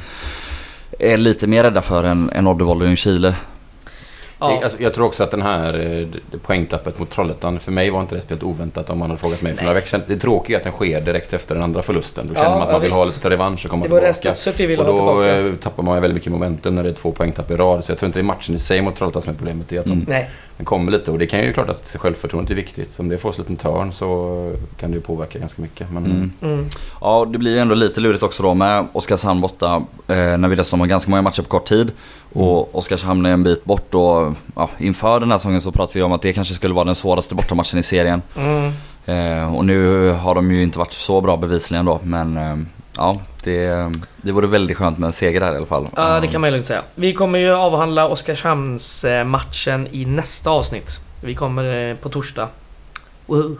[0.99, 3.35] är lite mer rädda för än, än Oddevold och Ljungskile.
[4.39, 4.47] Ja.
[4.49, 7.89] Det- Alltså, jag tror också att den här eh, det- poängtappet mot Trollhättan, för mig
[7.89, 9.65] var inte det speciellt oväntat om man hade frågat mig för Nej.
[9.65, 10.01] några veckor sedan.
[10.07, 12.27] Det tråkiga är att den sker direkt efter den andra förlusten.
[12.27, 14.01] Då Ja, känner man att ja, man vill ha lite revansch och komma Det var
[14.01, 14.35] det tillbaka.
[14.35, 15.47] studset vi ville Och ha då tillbaka.
[15.47, 17.83] eh, tappar man ju väldigt mycket momentum när det är två poängtapp i rad.
[17.85, 19.69] Så jag tror inte det är matchen i sig mot Trollhättan som är problemet.
[19.69, 19.99] Det är att Mm.
[20.05, 20.29] de, Nej.
[20.57, 21.11] den kommer lite.
[21.11, 22.89] Och det kan ju klart att självförtroendet är viktigt.
[22.89, 25.91] Så om det får sig en liten törn så kan det ju påverka ganska mycket.
[25.91, 26.31] Men, Mm.
[26.41, 26.65] Mm.
[27.01, 29.83] Ja, det blir ju ändå lite lurigt också då med Oskarshamn borta.
[30.07, 31.91] Eh, när vi dessutom har ganska många matcher på kort tid.
[32.33, 36.03] Och Oskarshamn är en bit bort och ja, inför den här säsongen så pratade vi
[36.03, 38.21] om att det kanske skulle vara den svåraste bortamatchen i serien.
[38.35, 38.73] Mm.
[39.05, 41.99] Eh, och nu har de ju inte varit så bra bevisligen då.
[42.03, 42.57] Men eh,
[42.97, 45.87] ja, det, det vore väldigt skönt med en seger där i alla fall.
[45.95, 46.81] Ja, det kan man ju lugnt säga.
[46.95, 50.99] Vi kommer ju avhandla Oskarshamns-matchen i nästa avsnitt.
[51.21, 52.47] Vi kommer eh, på torsdag.
[53.25, 53.57] Woohoo.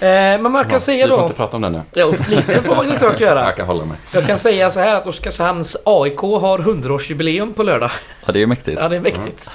[0.00, 1.22] Eh, men man kan Ja, säga Vi får då...
[1.22, 1.82] inte prata om den nu.
[1.92, 3.40] Ja, lite får man klart göra.
[3.44, 3.96] Jag kan hålla mig.
[4.12, 7.90] Jag kan säga så här att Oskarshamns AIK har 100-årsjubileum på lördag.
[8.26, 8.80] Ja, det är ju mäktigt.
[8.80, 9.50] Ja, det är mäktigt.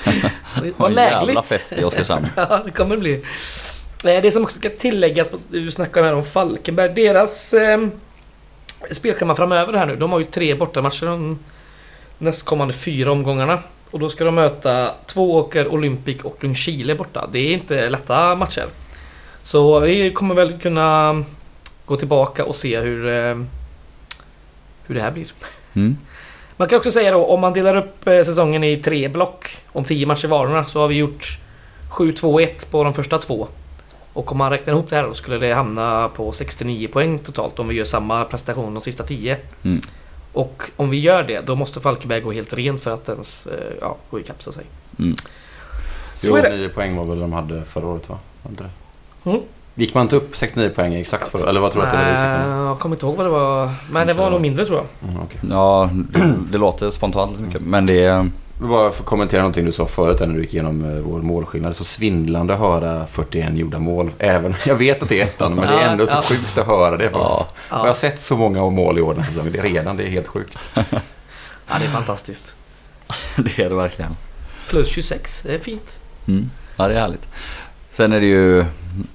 [0.63, 1.45] Det var En jävla lägligt.
[1.47, 2.27] fest i Oskarshamn.
[2.35, 3.13] Ja, det kommer det bli.
[4.05, 6.89] Eh, Det som också ska tilläggas, du snackade här om Falkenberg.
[6.93, 7.87] Deras eh,
[8.91, 9.95] spelschema framöver här nu.
[9.95, 11.39] De har ju tre bortamatcher de
[12.17, 13.59] nästkommande fyra omgångarna.
[13.91, 17.27] Och då ska de möta Tvååker, Olympic och Ljungskile borta.
[17.31, 18.65] Det är inte lätta matcher.
[19.49, 21.23] Så vi kommer väl kunna
[21.85, 23.37] gå tillbaka och se hur, eh,
[24.83, 25.31] hur det här blir.
[25.73, 25.97] Mm.
[26.57, 29.83] Man kan också säga då om man delar upp eh, säsongen i tre block om
[29.83, 31.37] tio matcher vardera så har vi gjort
[31.91, 33.47] 7-2-1 på de första två.
[34.13, 37.59] Och om man räknar ihop det här då skulle det hamna på 69 poäng totalt
[37.59, 39.37] om vi gör samma prestation de sista 10.
[39.63, 39.81] Mm.
[40.33, 43.73] Och om vi gör det då måste Falkenberg gå helt rent för att ens eh,
[43.81, 44.67] ja, gå ikapp så att säga.
[44.99, 45.15] Mm.
[46.15, 46.49] Så Jo, är det.
[46.49, 48.19] nio poäng var väl de hade förra året va?
[48.43, 48.69] Var inte det?
[49.25, 49.39] Mm.
[49.75, 52.13] Gick man inte upp 69 poäng exakt för Eller vad tror du att det var
[52.13, 52.65] siktade?
[52.65, 53.71] jag kommer inte ihåg vad det var.
[53.91, 55.09] Men det var nog mindre tror jag.
[55.09, 55.39] Mm, okej.
[55.49, 57.61] Ja, det, det låter spontant lite mycket.
[57.61, 58.29] Men det är...
[58.61, 61.75] Bara för att kommentera någonting du sa förut när du gick igenom eh, vår målskillnad.
[61.75, 64.11] Så svindlande att höra 41 gjorda mål.
[64.17, 66.21] Även, jag vet att det är ettan, men det är ändå så ja.
[66.21, 67.09] sjukt att höra det.
[67.13, 69.51] Ja, Jag har sett så många mål i år den här säsongen.
[69.53, 70.57] Det är redan, det är helt sjukt.
[70.73, 72.53] ja det är fantastiskt.
[73.35, 74.15] det är det verkligen.
[74.69, 75.99] Plus 26, det är fint.
[76.27, 76.49] Mm.
[76.75, 77.27] Ja, det är härligt.
[77.99, 78.65] Sen är det ju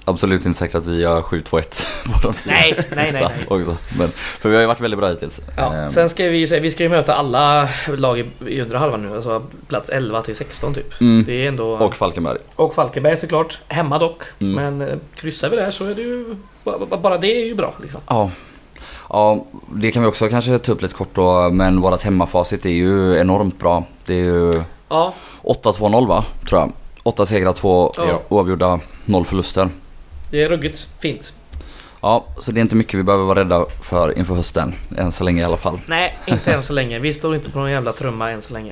[0.05, 3.59] absolut inte säkert att vi gör 7-2-1 på de Nej, nej, sista nej, nej.
[3.59, 3.77] också.
[3.97, 5.41] Men, för vi har ju varit väldigt bra hittills.
[5.57, 8.77] Ja, Ehm, sen ska vi säga, vi ska ju möta alla lag i, i undre
[8.77, 9.15] halvan nu.
[9.15, 11.01] Alltså plats 11 till 16 typ.
[11.01, 11.23] mm.
[11.25, 11.69] Det är ändå...
[11.77, 12.37] Och Falkenberg.
[12.55, 13.59] och Falkenberg såklart.
[13.67, 14.21] Hemma dock.
[14.39, 14.53] Mm.
[14.77, 16.35] Men eh, kryssar vi där så är det ju...
[16.63, 18.01] ba- ba- Bara det är ju bra liksom.
[18.07, 18.31] Ja.
[19.09, 19.45] Ja,
[19.75, 21.49] det kan vi också kanske ta upp lite kort då.
[21.49, 23.83] Men vårat hemmafacit är ju enormt bra.
[24.05, 24.53] Det är ju
[24.89, 26.25] Ja, 8-2-0 va?
[26.49, 26.71] Tror jag.
[27.05, 28.21] 8 segrar, 2 Ja.
[28.29, 29.69] oavgjorda, 0 förluster.
[30.31, 31.33] det är ruggigt fint.
[32.01, 34.75] Ja, så det är inte mycket vi behöver vara rädda för inför hösten.
[34.97, 35.79] Än så länge i alla fall.
[35.85, 36.99] Nej, inte än så länge.
[36.99, 38.71] Vi står inte på någon jävla trumma än så länge.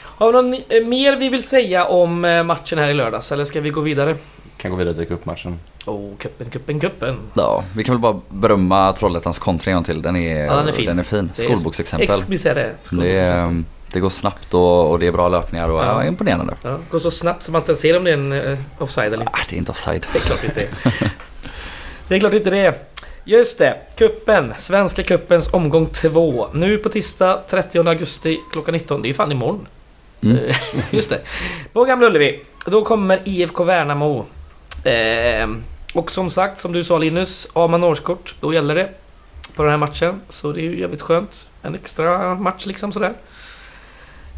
[0.00, 3.32] Har vi något eh, mer vi vill säga om eh, matchen här i lördags?
[3.32, 4.16] Eller ska vi gå vidare?
[4.56, 5.58] Kan gå vidare till cupmatchen.
[5.86, 7.16] Oh, kuppen, kuppen, kuppen.
[7.34, 10.02] Ja, vi kan väl bara berömma Trollhättans kontring till.
[10.02, 10.86] Den är, Ja, den är fin.
[10.86, 11.30] Den är fin.
[11.36, 12.08] Det är Skolboksexempel.
[12.08, 12.44] Ex,
[12.90, 13.16] det.
[13.16, 13.62] Är,
[13.94, 15.84] det går snabbt och, och det är bra löpningar och Ja.
[16.02, 16.04] ja.
[16.04, 16.54] imponerande.
[16.62, 19.22] Ja, går så snabbt så man inte ser om det är en eh, offside eller
[19.24, 19.32] inte.
[19.34, 20.06] Ah, det är inte offside.
[20.12, 20.60] Det är klart inte
[22.08, 22.14] det.
[22.14, 22.74] Är klart inte det.
[23.24, 24.54] Just det, kuppen.
[24.58, 26.46] Svenska kuppens omgång 2.
[26.52, 29.02] Nu på tisdag 30 augusti klockan 19.
[29.02, 29.66] Det är ju fan imorgon.
[30.22, 30.36] Mm.
[30.38, 30.56] Eh,
[30.90, 31.20] Just det.
[31.72, 32.40] På Gamla Ullevi.
[32.66, 34.26] Då kommer IFK Värnamo.
[34.84, 35.48] Eh,
[35.94, 38.88] och som sagt, som du sa Linus, har man årskort då gäller det
[39.56, 40.20] på den här matchen.
[40.28, 41.50] Så det är ju jävligt skönt.
[41.62, 43.12] En extra match liksom sådär.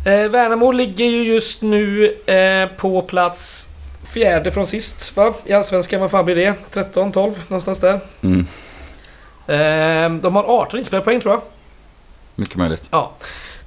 [0.07, 3.69] Eh, Värnamo ligger ju just nu eh, på plats
[4.13, 5.35] fjärde från sist va?
[5.45, 6.55] I Allsvenskan, vad fan blir det?
[6.73, 8.01] 13, 12 någonstans där.
[8.23, 8.47] Mm.
[9.47, 11.43] Eh, de har 18 inspelade poäng tror jag.
[12.35, 12.89] Mycket möjligt.
[12.91, 13.13] Ja.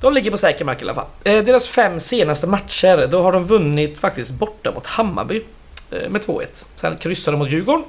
[0.01, 1.05] De ligger på säker mark i alla fall.
[1.23, 5.41] Eh, deras fem senaste matcher, då har de vunnit faktiskt borta mot Hammarby
[5.91, 6.65] eh, med 2-1.
[6.75, 7.85] Sen kryssar de mot Djurgården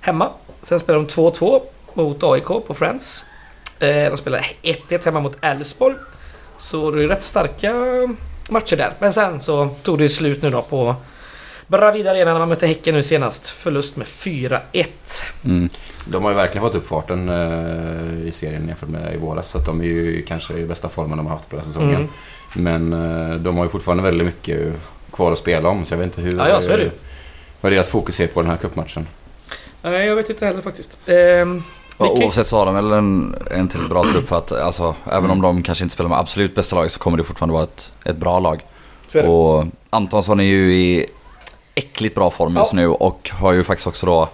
[0.00, 0.30] hemma.
[0.62, 1.62] Sen spelar de 2-2
[1.94, 3.24] mot AIK på Friends.
[3.80, 5.96] Eh, de spelar 1-1 hemma mot Elfsborg.
[6.58, 7.74] Så det är rätt starka
[8.48, 8.94] matcher där.
[8.98, 10.94] Men sen så tog det slut nu då på
[11.66, 13.50] Bravida Arena när man mötte Häcken nu senast.
[13.50, 14.86] Förlust med 4-1.
[15.44, 15.68] Mm.
[16.06, 19.48] De har ju verkligen fått upp farten eh, i serien jämfört med i våras.
[19.48, 21.72] Så att de är ju kanske i bästa formen de har haft på den här
[21.72, 22.08] säsongen.
[22.54, 22.88] Mm.
[22.88, 22.92] Men
[23.30, 24.74] eh, de har ju fortfarande väldigt mycket
[25.12, 25.84] kvar att spela om.
[25.84, 26.38] Så jag vet inte hur...
[26.38, 26.90] Ja, ja, så är det.
[27.60, 29.06] Vad deras fokus är på den här cupmatchen.
[29.82, 30.98] Nej, jag vet inte heller faktiskt.
[31.06, 31.62] Ehm,
[31.98, 35.30] Ja, Oavsett så har de väl en, en till bra trupp för att alltså, även
[35.30, 37.92] om de kanske inte spelar med absolut bästa laget så kommer det fortfarande vara ett,
[38.04, 38.64] ett bra lag.
[39.26, 41.06] Och Antonsson är ju i
[41.74, 42.76] äckligt bra form just Ja.
[42.76, 44.28] nu och har ju faktiskt också då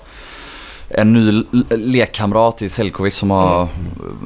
[0.88, 3.68] en ny lekkamrat i Selkovic som har Mm.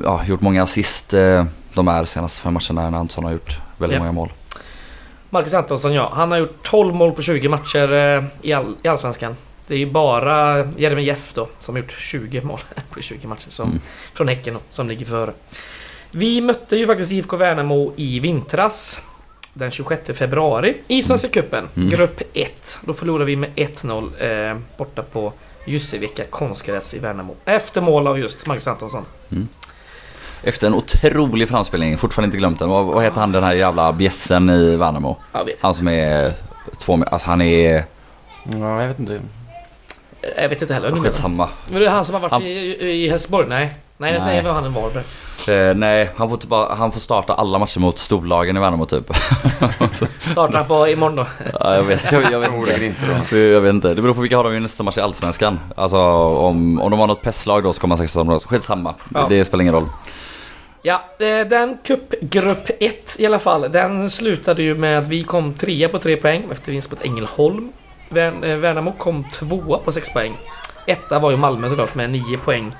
[0.04, 1.44] ja, gjort många assist eh,
[1.74, 4.00] de här senaste fem matcherna när Antonsson har gjort väldigt Ja.
[4.00, 4.32] många mål.
[5.30, 8.88] Marcus Antonsson ja, han har gjort 12 mål på 20 matcher eh, i, all, i
[8.88, 9.36] Allsvenskan.
[9.68, 13.68] Det är ju bara Jeremejeff då som har gjort 20 mål på 20 matcher som,
[13.68, 13.80] Mm.
[14.14, 15.32] från Häcken då, som ligger före.
[16.10, 19.02] Vi mötte ju faktiskt IFK Värnamo i vintras.
[19.52, 21.88] Den 26 februari i Svenska Cupen, Mm.
[21.88, 22.78] grupp 1.
[22.82, 25.32] Då förlorade vi med 1-0 eh, borta på
[25.66, 27.34] Jussevika konstgräs i Värnamo.
[27.44, 29.04] Efter mål av just Marcus Antonsson.
[30.42, 32.68] Efter en otrolig framspelning, fortfarande inte glömt den.
[32.68, 35.16] Vad, vad heter han den här jävla bjässen i Värnamo?
[35.32, 36.32] Jag vet, Han som är
[36.78, 37.84] två alltså han är
[38.52, 39.20] Ja, jag vet inte.
[40.36, 40.90] Jag vet inte heller.
[40.90, 41.48] Men skitsamma.
[41.68, 43.46] det är han som har varit Han- i, i Helsingborg?
[43.48, 43.74] Nej.
[43.98, 44.36] Nej, nej, Nej.
[44.42, 45.04] det var han i Varberg.
[45.48, 48.86] Eh, nej, han får, typ bara, han får starta alla matcher mot storlagen i Värnamo
[48.86, 49.10] typ.
[50.32, 51.26] Startar han på imorgon då?
[51.60, 52.84] ja, jag vet, jag, jag vet inte.
[53.14, 53.94] inte Jag vet inte.
[53.94, 55.60] Det beror på vilka har de i nästa match i Allsvenskan.
[55.76, 58.94] Alltså om, om de har något pesslag då så kommer man säkert som Skitsamma.
[59.14, 59.26] Ja.
[59.28, 59.88] Det spelar ingen roll.
[60.82, 63.60] Ja, eh, den cupgrupp 1 i alla fall.
[63.72, 67.72] Den slutade ju med att vi kom trea på tre poäng efter vinst mot Ängelholm.
[68.10, 70.36] Eh, Värnamo kom tvåa på sex poäng.
[70.86, 72.74] Etta var ju Malmö såklart med nio poäng.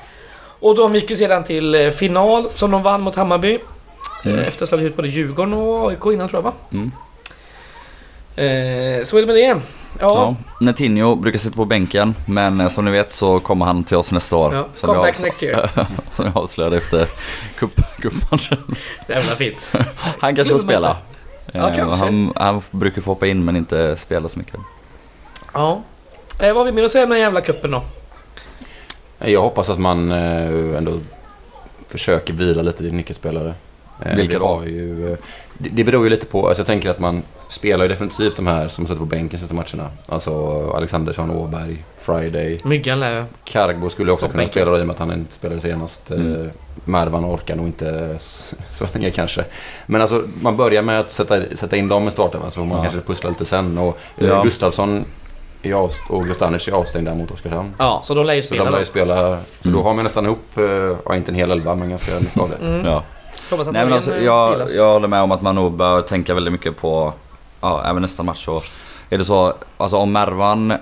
[0.60, 3.58] Och de gick ju sedan till eh, final som de vann mot Hammarby.
[4.24, 4.38] Mm.
[4.38, 6.52] Eh, Efter att ha slagit ut både Djurgården och AIK innan tror jag va?
[6.72, 6.90] Mm.
[8.36, 9.46] Eh, så är det med det.
[9.46, 9.56] Ja,
[10.00, 10.36] Ja.
[10.60, 14.36] Netinho brukar sitta på bänken men som ni vet så kommer han till oss nästa
[14.36, 14.54] år.
[14.54, 14.66] ja.
[14.74, 15.70] Som, come back next year.
[16.12, 17.06] som jag avslöjade efter
[17.58, 18.58] cup, cupmatchen.
[19.08, 19.72] Jävla fint.
[20.18, 20.96] Han kanske får spela.
[21.52, 21.96] Ja, kanske.
[21.96, 24.60] Han, han brukar få hoppa in men inte spela så mycket.
[25.56, 25.82] Ja.
[26.40, 27.82] Eh, vad har vi mer att säga om den jävla kuppen då?
[29.18, 30.92] Jag hoppas att man eh, ändå
[31.88, 33.54] försöker vila lite till nyckelspelare.
[34.02, 34.62] Eh, Vilka då?
[34.66, 35.18] ju, eh,
[35.58, 38.46] det, det beror ju lite på, alltså jag tänker att man spelar ju definitivt de
[38.46, 39.90] här som suttit på bänken sista matcherna.
[40.08, 40.32] Alltså
[40.76, 42.60] Alexandersson, Åberg, Friday.
[42.64, 44.52] Myggan lär Kargbo skulle också kunna bänken.
[44.52, 46.10] spela då i och med att han inte spelade senast.
[46.10, 46.50] Mm.
[46.84, 49.44] Mervan orkar nog inte s- så länge kanske.
[49.86, 52.76] Men alltså man börjar med att sätta, sätta in dem i starten så får man
[52.76, 52.82] Ja.
[52.82, 53.78] kanske pussla lite sen.
[53.78, 54.42] Och ja.
[54.42, 55.04] Gustafsson
[55.62, 57.74] är av, och Grostanic är avstängda mot Oskarshamn.
[57.78, 58.82] Ja, så de lär ju Så spela de lär då.
[58.82, 59.26] ju spela, så
[59.68, 59.76] Mm.
[59.76, 60.64] då har man nästan ihop, eh,
[61.04, 62.66] ja inte en hel elva men ganska mycket av det.
[62.66, 62.86] Mm.
[62.86, 63.02] Ja.
[63.50, 66.52] Nej men alltså, eh, jag, jag håller med om att man nog bör tänka väldigt
[66.52, 67.12] mycket på,
[67.60, 68.62] ja även nästa match så
[69.10, 70.76] är det så, alltså om Mervan eh,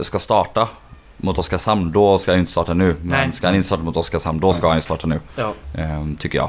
[0.00, 0.68] ska starta
[1.16, 2.96] mot Oskarshamn, då ska han inte starta nu.
[3.02, 3.32] Men Nej.
[3.32, 5.20] ska han inte starta mot Oskarshamn, då ska han ju starta nu.
[5.36, 5.52] Ja.
[5.78, 6.48] Ehm, tycker jag.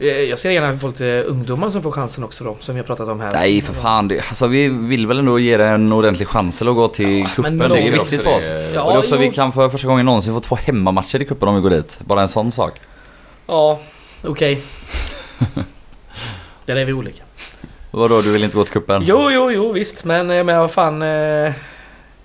[0.00, 2.74] Eh, Jag ser gärna att vi får lite ungdomar som får chansen också då, som
[2.74, 3.32] vi har pratat om här.
[3.32, 6.74] Nej för fan, det, alltså vi vill väl ändå ge det en ordentlig chans att
[6.74, 7.56] gå till cupen.
[7.56, 8.44] men Det är viktigt för oss.
[8.74, 9.20] Ja, och det är också jo.
[9.20, 11.98] vi kan för första gången någonsin få två hemmamatcher i cupen om vi går dit.
[12.04, 12.80] Bara en sån sak.
[13.46, 13.80] Ja,
[14.24, 14.62] okej.
[16.66, 17.22] Där är vi olika.
[17.90, 19.02] Vadå, du vill inte gå till cupen?
[19.06, 20.04] Jo, jo, jo visst.
[20.04, 21.02] Men, eh, men vad fan.
[21.02, 21.52] Eh,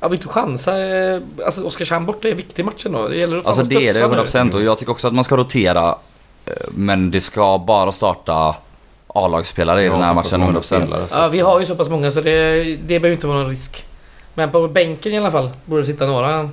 [0.01, 0.79] vill inte chansa.
[0.85, 3.07] Eh, alltså Oskarshamn borta är viktig matchen då.
[3.07, 4.15] Det gäller att Alltså det är det nu.
[4.15, 5.95] 100% och jag tycker också att man ska rotera.
[6.71, 8.55] Men det ska bara starta
[9.07, 11.07] A-lagsspelare i den här matchen 100%.
[11.11, 13.85] Ja, vi har ju så pass många så det, det behöver inte vara någon risk.
[14.33, 16.49] Men på bänken i alla fall borde det sitta några.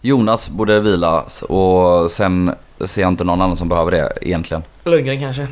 [0.00, 4.62] Jonas borde vila och sen ser jag inte någon annan som behöver det egentligen.
[4.84, 5.42] Lundgren kanske.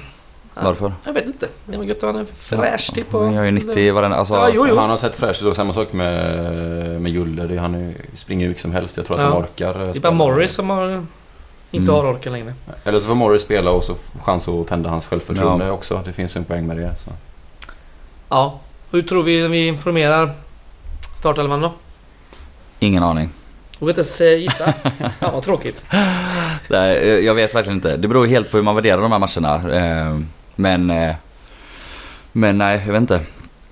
[0.54, 0.60] Ja.
[0.64, 0.92] Varför?
[1.04, 1.48] Jag vet inte.
[1.66, 3.24] Det var gött att han är fräsch till på...
[3.24, 4.16] Han gör ju 90 i varenda...
[4.16, 4.76] Alltså, Ja, jo, jo.
[4.76, 7.58] Han har sett fräsch ut och samma sak med, med Julle.
[7.60, 8.96] Han är, springer ju vilket som helst.
[8.96, 9.28] Jag tror att Ja.
[9.32, 9.80] han orkar.
[9.82, 10.12] eh, Det är bara.
[10.12, 11.06] Morris som har,
[11.70, 12.04] inte Mm.
[12.04, 12.54] har orken längre.
[12.84, 16.02] Eller så får Morris spela och så chans att tända hans självförtroende också.
[16.04, 16.94] Det finns ju en poäng med det.
[17.04, 17.10] Så.
[18.28, 18.58] Ja.
[18.90, 20.32] Hur tror vi vi informerar
[21.18, 21.72] startelvan då?
[22.78, 23.30] Ingen aning.
[23.78, 24.74] Jag vet inte ens eh, gissa.
[25.20, 25.86] ja, vad tråkigt.
[26.68, 27.96] Nej, jag vet verkligen inte.
[27.96, 29.74] Det beror helt på hur man värderar de här matcherna.
[29.76, 30.18] Eh,
[30.56, 30.90] Men...
[30.90, 31.14] eh,
[32.32, 33.20] Men nej, jag vet inte.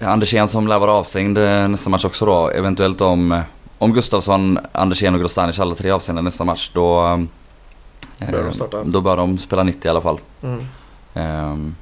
[0.01, 1.39] Andersén som lär vara avstängd
[1.71, 2.49] nästa match också då.
[2.51, 3.43] Eventuellt om...
[3.79, 7.21] Om Gustafsson, Andersén och Grostanic alla tre avstängda nästa match då...
[8.20, 8.85] eh, Bör de starta.
[8.85, 10.18] Då bör de spela 90 i alla fall.
[10.42, 10.66] Mm.
[11.14, 11.74] Ehm,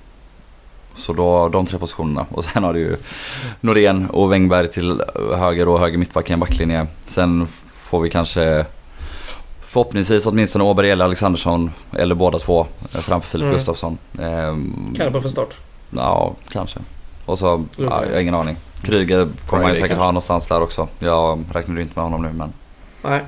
[0.95, 2.27] Så då de tre positionerna.
[2.31, 2.97] Och sen har du ju
[3.61, 5.03] Norén och Wängberg till
[5.37, 6.87] höger och höger mittback i en backlinje.
[7.07, 8.65] Sen får vi kanske
[9.61, 13.55] förhoppningsvis åtminstone Åberg eller Alexandersson eller båda två eh, framför Filip Mm.
[13.55, 13.99] Gustafsson.
[14.21, 15.55] Ehm, Karbo från start.
[15.91, 16.81] Ja, kanske.
[17.27, 18.57] Och så, ja, jag har ingen aning.
[18.83, 20.05] Kryger kommer man ju säkert kanske.
[20.05, 20.89] ha någonstans där också.
[20.99, 22.53] Jag räknar ju inte med honom nu men
[23.03, 23.21] Nej.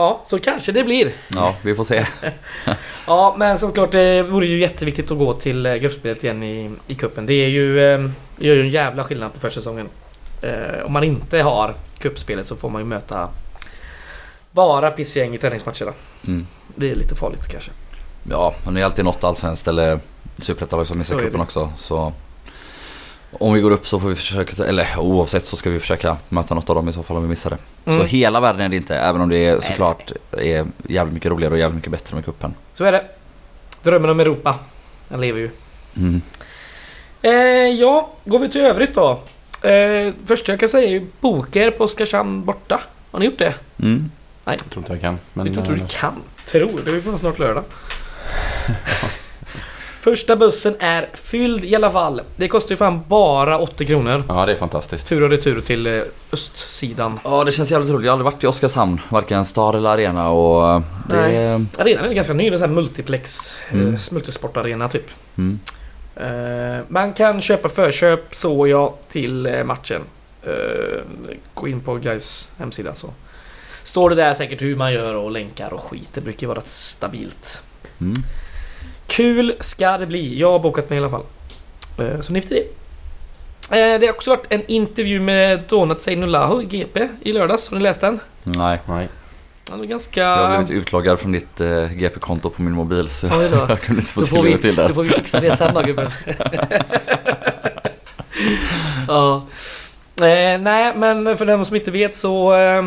[0.00, 1.12] Ja, så kanske det blir.
[1.28, 2.06] ja, vi får se.
[3.06, 6.94] Ja, men såklart det vore ju jätteviktigt att gå till eh, gruppspelet igen i, i
[6.94, 7.26] cupen.
[7.26, 9.88] Det är ju, eh, det gör ju en jävla skillnad på försäsongen.
[10.42, 13.28] Eh, om man inte har kuppspelet så får man ju möta
[14.50, 15.92] bara pissgäng i träningsmatcherna.
[16.26, 16.46] Mm.
[16.66, 17.70] Det är lite farligt kanske.
[18.30, 19.98] Ja, men det är alltid något allsvenskt eller
[20.38, 21.72] superettalag som missar cupen också.
[21.76, 22.12] Så
[23.32, 26.54] om vi går upp så får vi försöka, eller oavsett så ska vi försöka möta
[26.54, 27.58] något av dem i så fall om vi missar det.
[27.84, 28.06] Så Mm.
[28.06, 31.52] hela världen är det inte, även om det är Nej, såklart är jävligt mycket roligare
[31.54, 32.54] och jävligt mycket bättre med cupen.
[32.72, 33.04] Så är det.
[33.82, 34.58] Drömmen om Europa.
[35.08, 35.50] Den lever ju.
[35.96, 36.22] Mm.
[37.22, 37.32] Eh,
[37.80, 39.22] ja, går vi till övrigt då.
[39.68, 42.80] Eh, första jag kan säga är ju Boker på Oskarshamn borta.
[43.10, 43.54] Har ni gjort det?
[43.82, 44.10] Mm.
[44.44, 45.18] Jag tror inte jag kan.
[45.32, 46.14] Men, jag tror inte eh, du kan.
[46.46, 46.80] Tror.
[46.84, 47.64] Det är fan snart lördag.
[50.00, 52.22] Första bussen är fylld i alla fall.
[52.36, 54.24] Det kostar ju fan bara 80 kronor.
[54.28, 55.08] Ja, det är fantastiskt.
[55.08, 57.20] Tur och retur till eh, östsidan.
[57.24, 58.04] Ja det känns jävligt roligt.
[58.04, 61.66] Jag har aldrig varit i Oskarshamn, varken stad eller arena och eh, det...
[61.78, 62.44] Arenan är ganska ny.
[62.44, 63.54] Det är en sån här multiplex.
[63.70, 63.94] Mm.
[63.94, 65.10] Eh, multisportarena typ.
[65.38, 65.58] Mm.
[66.88, 70.02] Man kan köpa förköp så jag till matchen.
[71.54, 73.10] Gå in på guys hemsida så
[73.82, 76.08] står det där säkert hur man gör och länkar och skit.
[76.14, 77.62] Det brukar ju vara stabilt.
[78.00, 78.14] Mm.
[79.06, 80.38] Kul ska det bli.
[80.38, 81.22] Jag har bokat mig i alla fall.
[81.98, 82.60] Eh, Så ni vet det.
[82.60, 87.68] Eh, Det har också varit en intervju med Donat Seinulahu i GP i lördags.
[87.70, 88.20] Har ni läst den?
[88.42, 88.78] Nej.
[88.86, 89.08] Nej.
[89.70, 90.20] Han var ganska...
[90.20, 93.56] Jag har blivit utloggad från ditt eh, GP-konto på min mobil så Oj då.
[93.68, 94.94] jag kunde inte få Då får, tillgång till då det.
[94.94, 96.10] får vi fixa det sen då gubben.
[99.08, 99.46] ja.
[100.20, 102.54] Eh, nej men för den som inte vet så...
[102.54, 102.82] Eh,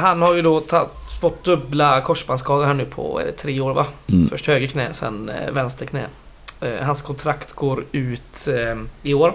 [0.00, 0.90] han har ju då tagit,
[1.24, 3.86] fått dubbla korsbandsskador här nu på är det tre år va?
[4.06, 4.28] Mm.
[4.28, 6.06] Först höger knä, sen eh, vänster knä.
[6.60, 9.34] Eh, hans kontrakt går ut eh, i år.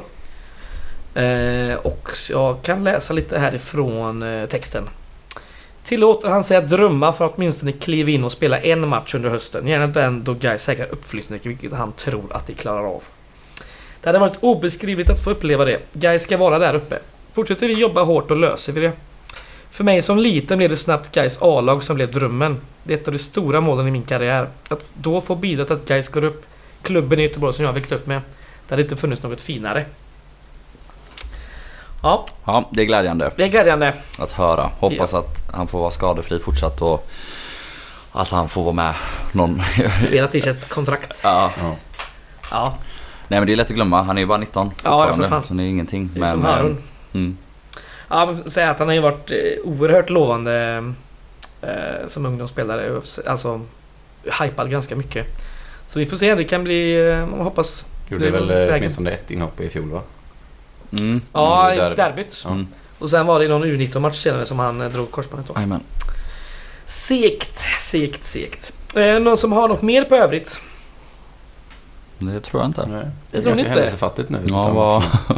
[1.84, 4.90] Och jag kan läsa lite härifrån texten.
[5.84, 9.30] Tillåter han sig att drömma för att åtminstone kliva in och spela en match under
[9.30, 9.68] hösten.
[9.68, 13.04] Gärna den då Gais säkrar uppflyttning, vilket han tror att de klarar av.
[14.02, 15.80] Det hade varit obeskrivligt att få uppleva det.
[15.94, 17.00] Gais ska vara där uppe.
[17.34, 18.92] Fortsätter vi jobba hårt då löser vi det.
[19.72, 22.62] För mig som liten blev det snabbt Gais A-lag som blev drömmen.
[22.84, 24.48] Det är ett av de stora målen i min karriär.
[24.70, 26.46] Att då få bidra till att Gais går upp.
[26.82, 28.22] Klubben i Göteborg som jag växte upp med.
[28.68, 29.86] Det hade inte funnits något finare.
[32.04, 33.94] Ja, Ja, det är glädjande det är glädjande.
[34.20, 34.70] att höra.
[34.80, 37.08] Hoppas att han får vara skadefri fortsatt och
[38.12, 38.94] att han får vara med
[39.32, 39.62] någon...
[40.08, 41.20] Spela tills ett kontrakt.
[41.24, 41.52] ja.
[41.62, 41.76] Ja.
[42.52, 42.78] Ja,
[43.28, 44.02] Nej men det är lätt att glömma.
[44.02, 45.44] Han är ju bara 19 Ja, ja, för fortfarande, fan.
[45.48, 46.10] Så det är ingenting.
[46.14, 46.78] det är som Harun.
[47.14, 47.38] mm.
[48.10, 50.84] Ja, säga att han har ju varit eh, oerhört lovande
[51.62, 53.02] eh, som ungdomsspelare.
[53.26, 53.62] Alltså,
[54.42, 55.26] hypad ganska mycket.
[55.88, 57.10] Så vi får se, det kan bli...
[57.10, 57.86] Eh, man hoppas...
[58.10, 58.74] Gjorde Det är väl eh, vägen.
[58.80, 60.02] åtminstone ett inhopp i fjol va?
[60.92, 61.22] Mm.
[61.34, 62.44] Ja, I derbyt.
[62.48, 62.68] Mm.
[63.00, 65.54] Och sen var det någon U19-match senare som han drog korsbandet då.
[66.86, 68.74] Segt, segt, segt.
[68.96, 70.60] Eh, någon som har något mer på övrigt?
[72.20, 72.86] Det tror jag inte.
[72.86, 73.06] Nej.
[73.32, 73.70] Det är tror ni ganska inte.
[73.80, 74.40] händelsefattigt nu.
[74.48, 75.04] Ja.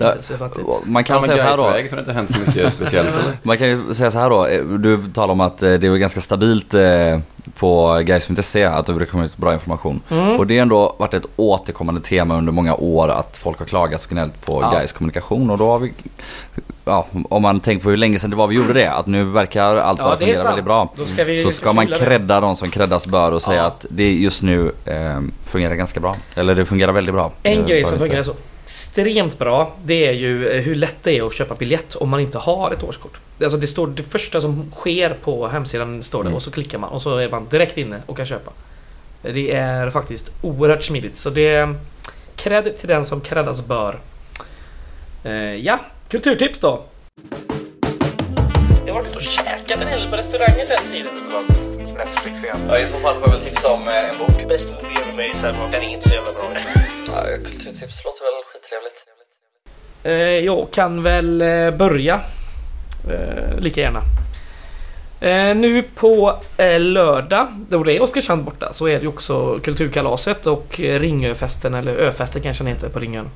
[0.00, 0.06] Ja.
[0.06, 0.66] Händelsefattigt.
[0.84, 1.62] Man kan Ja, säga så här då.
[1.62, 3.38] Gaisväg så har det inte hänt så mycket speciellt eller?
[3.42, 4.46] Man kan ju säga så här då.
[4.46, 7.18] eh, Du talar om att eh, det är ganska stabilt eh,
[7.58, 10.00] på Gais.se att det brukar komma ut bra information.
[10.10, 10.36] Mm.
[10.36, 14.04] Och det har ändå varit ett återkommande tema under många år att folk har klagat
[14.04, 14.70] och gnällt på Ja.
[14.72, 15.92] Gais kommunikation och då har vi
[16.84, 19.24] Ja, om man tänker på hur länge sedan det var vi gjorde det, att nu
[19.24, 20.92] verkar allt bara Ja, är fungera väldigt bra.
[21.06, 23.64] Ska Så ska man credda de som creddas bör och säga Ja.
[23.66, 26.16] att det just nu eh, fungerar ganska bra.
[26.34, 27.32] Eller det fungerar väldigt bra.
[27.42, 30.74] En Eh, grej bara som lite- fungerar så extremt bra, det är ju eh, hur
[30.74, 33.20] lätt det är att köpa biljett om man inte har ett årskort.
[33.42, 36.36] Alltså det står det första som sker på hemsidan står det Mm.
[36.36, 38.50] och så klickar man och så är man direkt inne och kan köpa.
[39.22, 41.74] Det är faktiskt oerhört smidigt så det är
[42.36, 43.98] cred till den som creddas bör.
[45.24, 45.78] Eh, ja,
[46.12, 46.84] kulturtips då.
[48.86, 51.12] Jag har varit och käkat en hel del på restauranger sen tiden.
[51.96, 52.56] Netflix igen.
[52.68, 54.48] Ja, i så fall får jag väl tipsa om eh, en bok.
[54.48, 56.42] Bäst movie ever made, så här, den är inte så jävla bra.
[57.06, 59.06] Ja, kulturtips låter väl skittrevligt.
[60.02, 62.20] Eh, jag kan väl eh, börja.
[63.10, 64.02] Eh, lika gärna.
[65.20, 69.60] Eh, nu på eh, lördag, då det är Oskarshamn borta, så är det ju också
[69.62, 73.30] Kulturkalaset och eh, Ringöfesten, eller Öfesten kanske den heter på Ringön.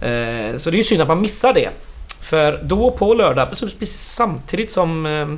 [0.00, 1.70] Eh, så det är ju synd att man missar det.
[2.20, 5.28] För då på lördag, precis samtidigt som, eh,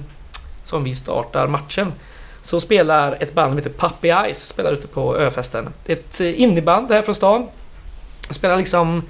[0.64, 1.92] som vi startar matchen,
[2.42, 5.68] så spelar ett band som heter Puppy Eyes, spelar ute på Öfesten.
[5.86, 7.48] Det är ett eh, indieband här från stan.
[8.30, 9.02] Spelar liksom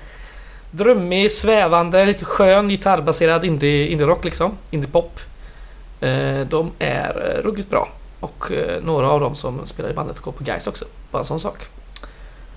[0.70, 4.52] drömmig, svävande, lite skön gitarrbaserad indie, indie-rock liksom.
[4.70, 5.20] Indie-pop.
[6.48, 7.88] De är ruggigt bra.
[8.20, 8.44] Och
[8.82, 10.84] några av dem som spelar i bandet går på Guys också.
[11.10, 11.68] Bara en sån sak.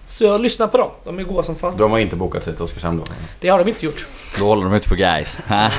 [0.08, 0.90] Så jag lyssnar på dem.
[1.04, 1.78] De är goa som fan.
[1.78, 3.14] De har inte bokat sig till Oskarshamn då?
[3.40, 4.08] Det har de inte gjort.
[4.40, 5.38] Då håller de ute på guys.
[5.48, 5.70] na,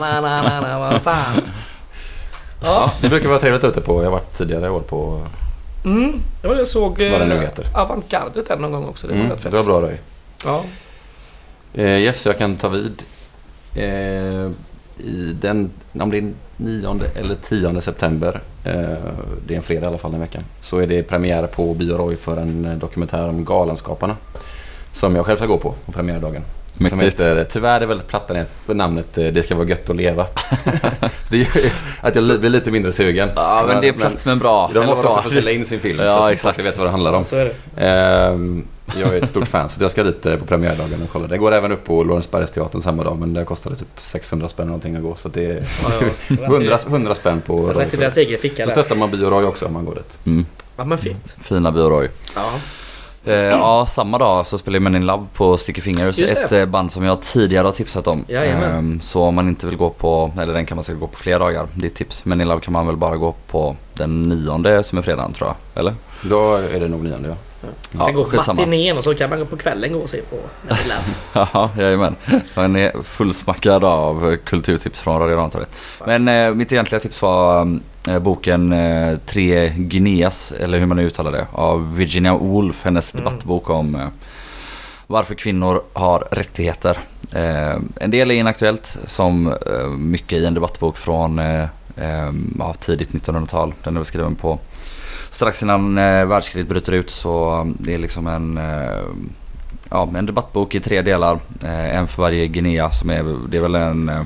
[0.00, 1.42] na, na, na, na, vad fan.
[2.62, 5.26] Ja, Det brukar vara trevligt ute på, jag har varit tidigare år på...
[5.84, 7.66] mm, det var det jag såg eh, Vad det nu heter.
[7.74, 9.06] Avantgardet där någon gång också.
[9.06, 9.52] Det var Mm, rätt det fett.
[9.66, 10.00] var bra röj.
[10.44, 10.62] Ja.
[11.74, 13.02] Eh, yes, jag kan ta vid.
[13.74, 14.50] Eh,
[14.98, 18.72] I den, om det är 9 eller 10 september, eh,
[19.46, 22.16] det är en fredag i alla fall den veckan, så är det premiär på Bio
[22.16, 24.16] för en eh, dokumentär om Galenskaparna.
[24.92, 26.42] Som jag själv ska gå på, på premiärdagen.
[26.76, 27.02] Som Mäktigt.
[27.04, 28.34] heter, tyvärr är det väldigt platta
[28.66, 30.26] namnet, eh, Det ska vara gött att leva.
[31.24, 33.28] så det gör att jag li- blir lite mindre sugen.
[33.36, 34.70] Ja men det är platt men bra.
[34.74, 36.54] De måste också få sälja in sin film Ja, så att folk exakt.
[36.54, 37.24] ska veta vad det handlar om.
[37.24, 37.84] Så är det.
[37.86, 41.26] Ehm, jag är ett stort fan så jag ska dit eh, på premiärdagen och kolla.
[41.26, 44.96] Det går även upp på Lorensbergsteatern samma dag men det kostade typ 600 spänn någonting
[44.96, 45.16] att gå.
[45.16, 46.34] Så det är Ja, ja.
[46.44, 49.44] 100, 100 spänn på Roy, Rätt i deras egen ficka Så stöttar man Bio Roy
[49.44, 50.18] också om man går dit.
[50.26, 50.46] Mm.
[50.76, 51.36] Ja men fint.
[51.42, 52.08] Fina Bioroy.
[52.34, 52.52] Ja.
[53.24, 56.18] Eh, ja, samma dag så spelar Men in Love på Sticky Fingers.
[56.18, 58.24] Ett eh, band som jag tidigare har tipsat om.
[58.28, 58.78] Jajamän.
[58.78, 61.18] Ehm, så om man inte vill gå på, eller den kan man säkert gå på
[61.18, 61.66] fler dagar.
[61.74, 62.24] Det är ett tips.
[62.24, 65.48] Men in Love kan man väl bara gå på den nionde som är fredagen tror
[65.48, 65.80] jag.
[65.80, 65.94] Eller?
[66.22, 67.34] Då är det nog nionde ja.
[67.92, 70.20] Man kan gå på matinén och så kan man gå på kvällen gå och se
[70.30, 70.36] på.
[71.32, 72.16] Ja, jajamän.
[72.54, 75.76] Man är fullsmackad av eh, kulturtips från Radio Rantorget.
[76.06, 81.06] Men eh, mitt egentliga tips var eh, boken eh, Tre Guineas, eller hur man nu
[81.06, 82.84] uttalar det, av Virginia Woolf.
[82.84, 83.24] Hennes Mm.
[83.24, 84.06] debattbok om eh,
[85.06, 86.98] varför kvinnor har rättigheter.
[87.32, 91.40] Eh, en del är inaktuellt, som eh, mycket i en debattbok från
[92.58, 93.74] ja, tidigt 1900-tal.
[93.84, 94.58] Den är väl skriven på
[95.36, 99.00] strax innan eh, världskriget bryter ut så det är liksom en eh,
[99.90, 101.38] ja, en debattbok i tre delar.
[101.64, 104.20] Eh, en för varje Guinea som är, det är väl en, eh,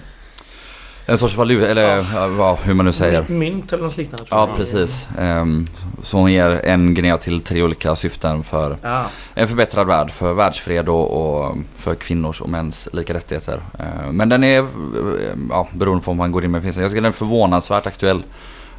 [1.07, 2.29] en sorts valuta, eller ja.
[2.29, 3.25] vad- hur man nu säger.
[3.29, 5.09] Mynt eller något liknande tror Ja, precis.
[5.19, 5.67] Ehm,
[6.03, 9.05] så hon ger en Guinea till tre olika syften för Ja.
[9.35, 11.11] en förbättrad värld, för världsfred och,
[11.47, 13.61] och för kvinnors och mäns lika rättigheter.
[13.79, 14.67] Eh, men den är, eh,
[15.51, 18.23] ja, beroende på om man går in med finns Jag tycker den är förvånansvärt aktuell.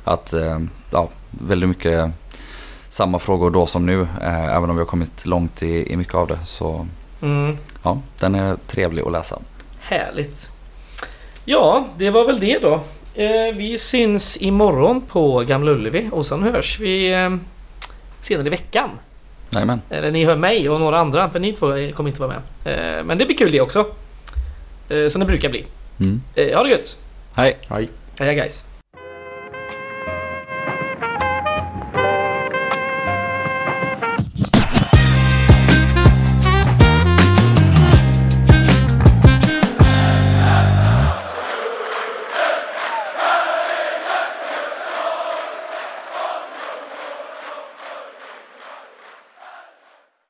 [0.03, 0.59] Att, eh,
[0.91, 2.11] ja, väldigt mycket
[2.91, 6.15] samma frågor då som nu, eh, även om vi har kommit långt i, i mycket
[6.15, 6.39] av det.
[6.45, 6.87] Så
[7.21, 7.57] Mm.
[7.83, 9.39] Ja, den är trevlig att läsa.
[9.79, 10.49] Härligt.
[11.45, 12.73] Ja, det var väl det då.
[13.15, 17.29] Eh, vi syns imorgon på Gamla Ullevi och sen hörs vi eh,
[18.19, 18.89] senare i veckan.
[19.49, 19.81] Jajamän.
[19.89, 22.39] Eller ni hör mig och några andra, för ni två kommer inte vara med.
[22.99, 23.85] Eh, men det blir kul det också.
[24.89, 25.65] Eh, som det brukar bli.
[26.05, 26.21] Mm.
[26.35, 26.97] Eh, ha det gött!
[27.33, 27.57] Hej.
[27.69, 27.89] Hej.
[28.19, 28.63] Heja guys!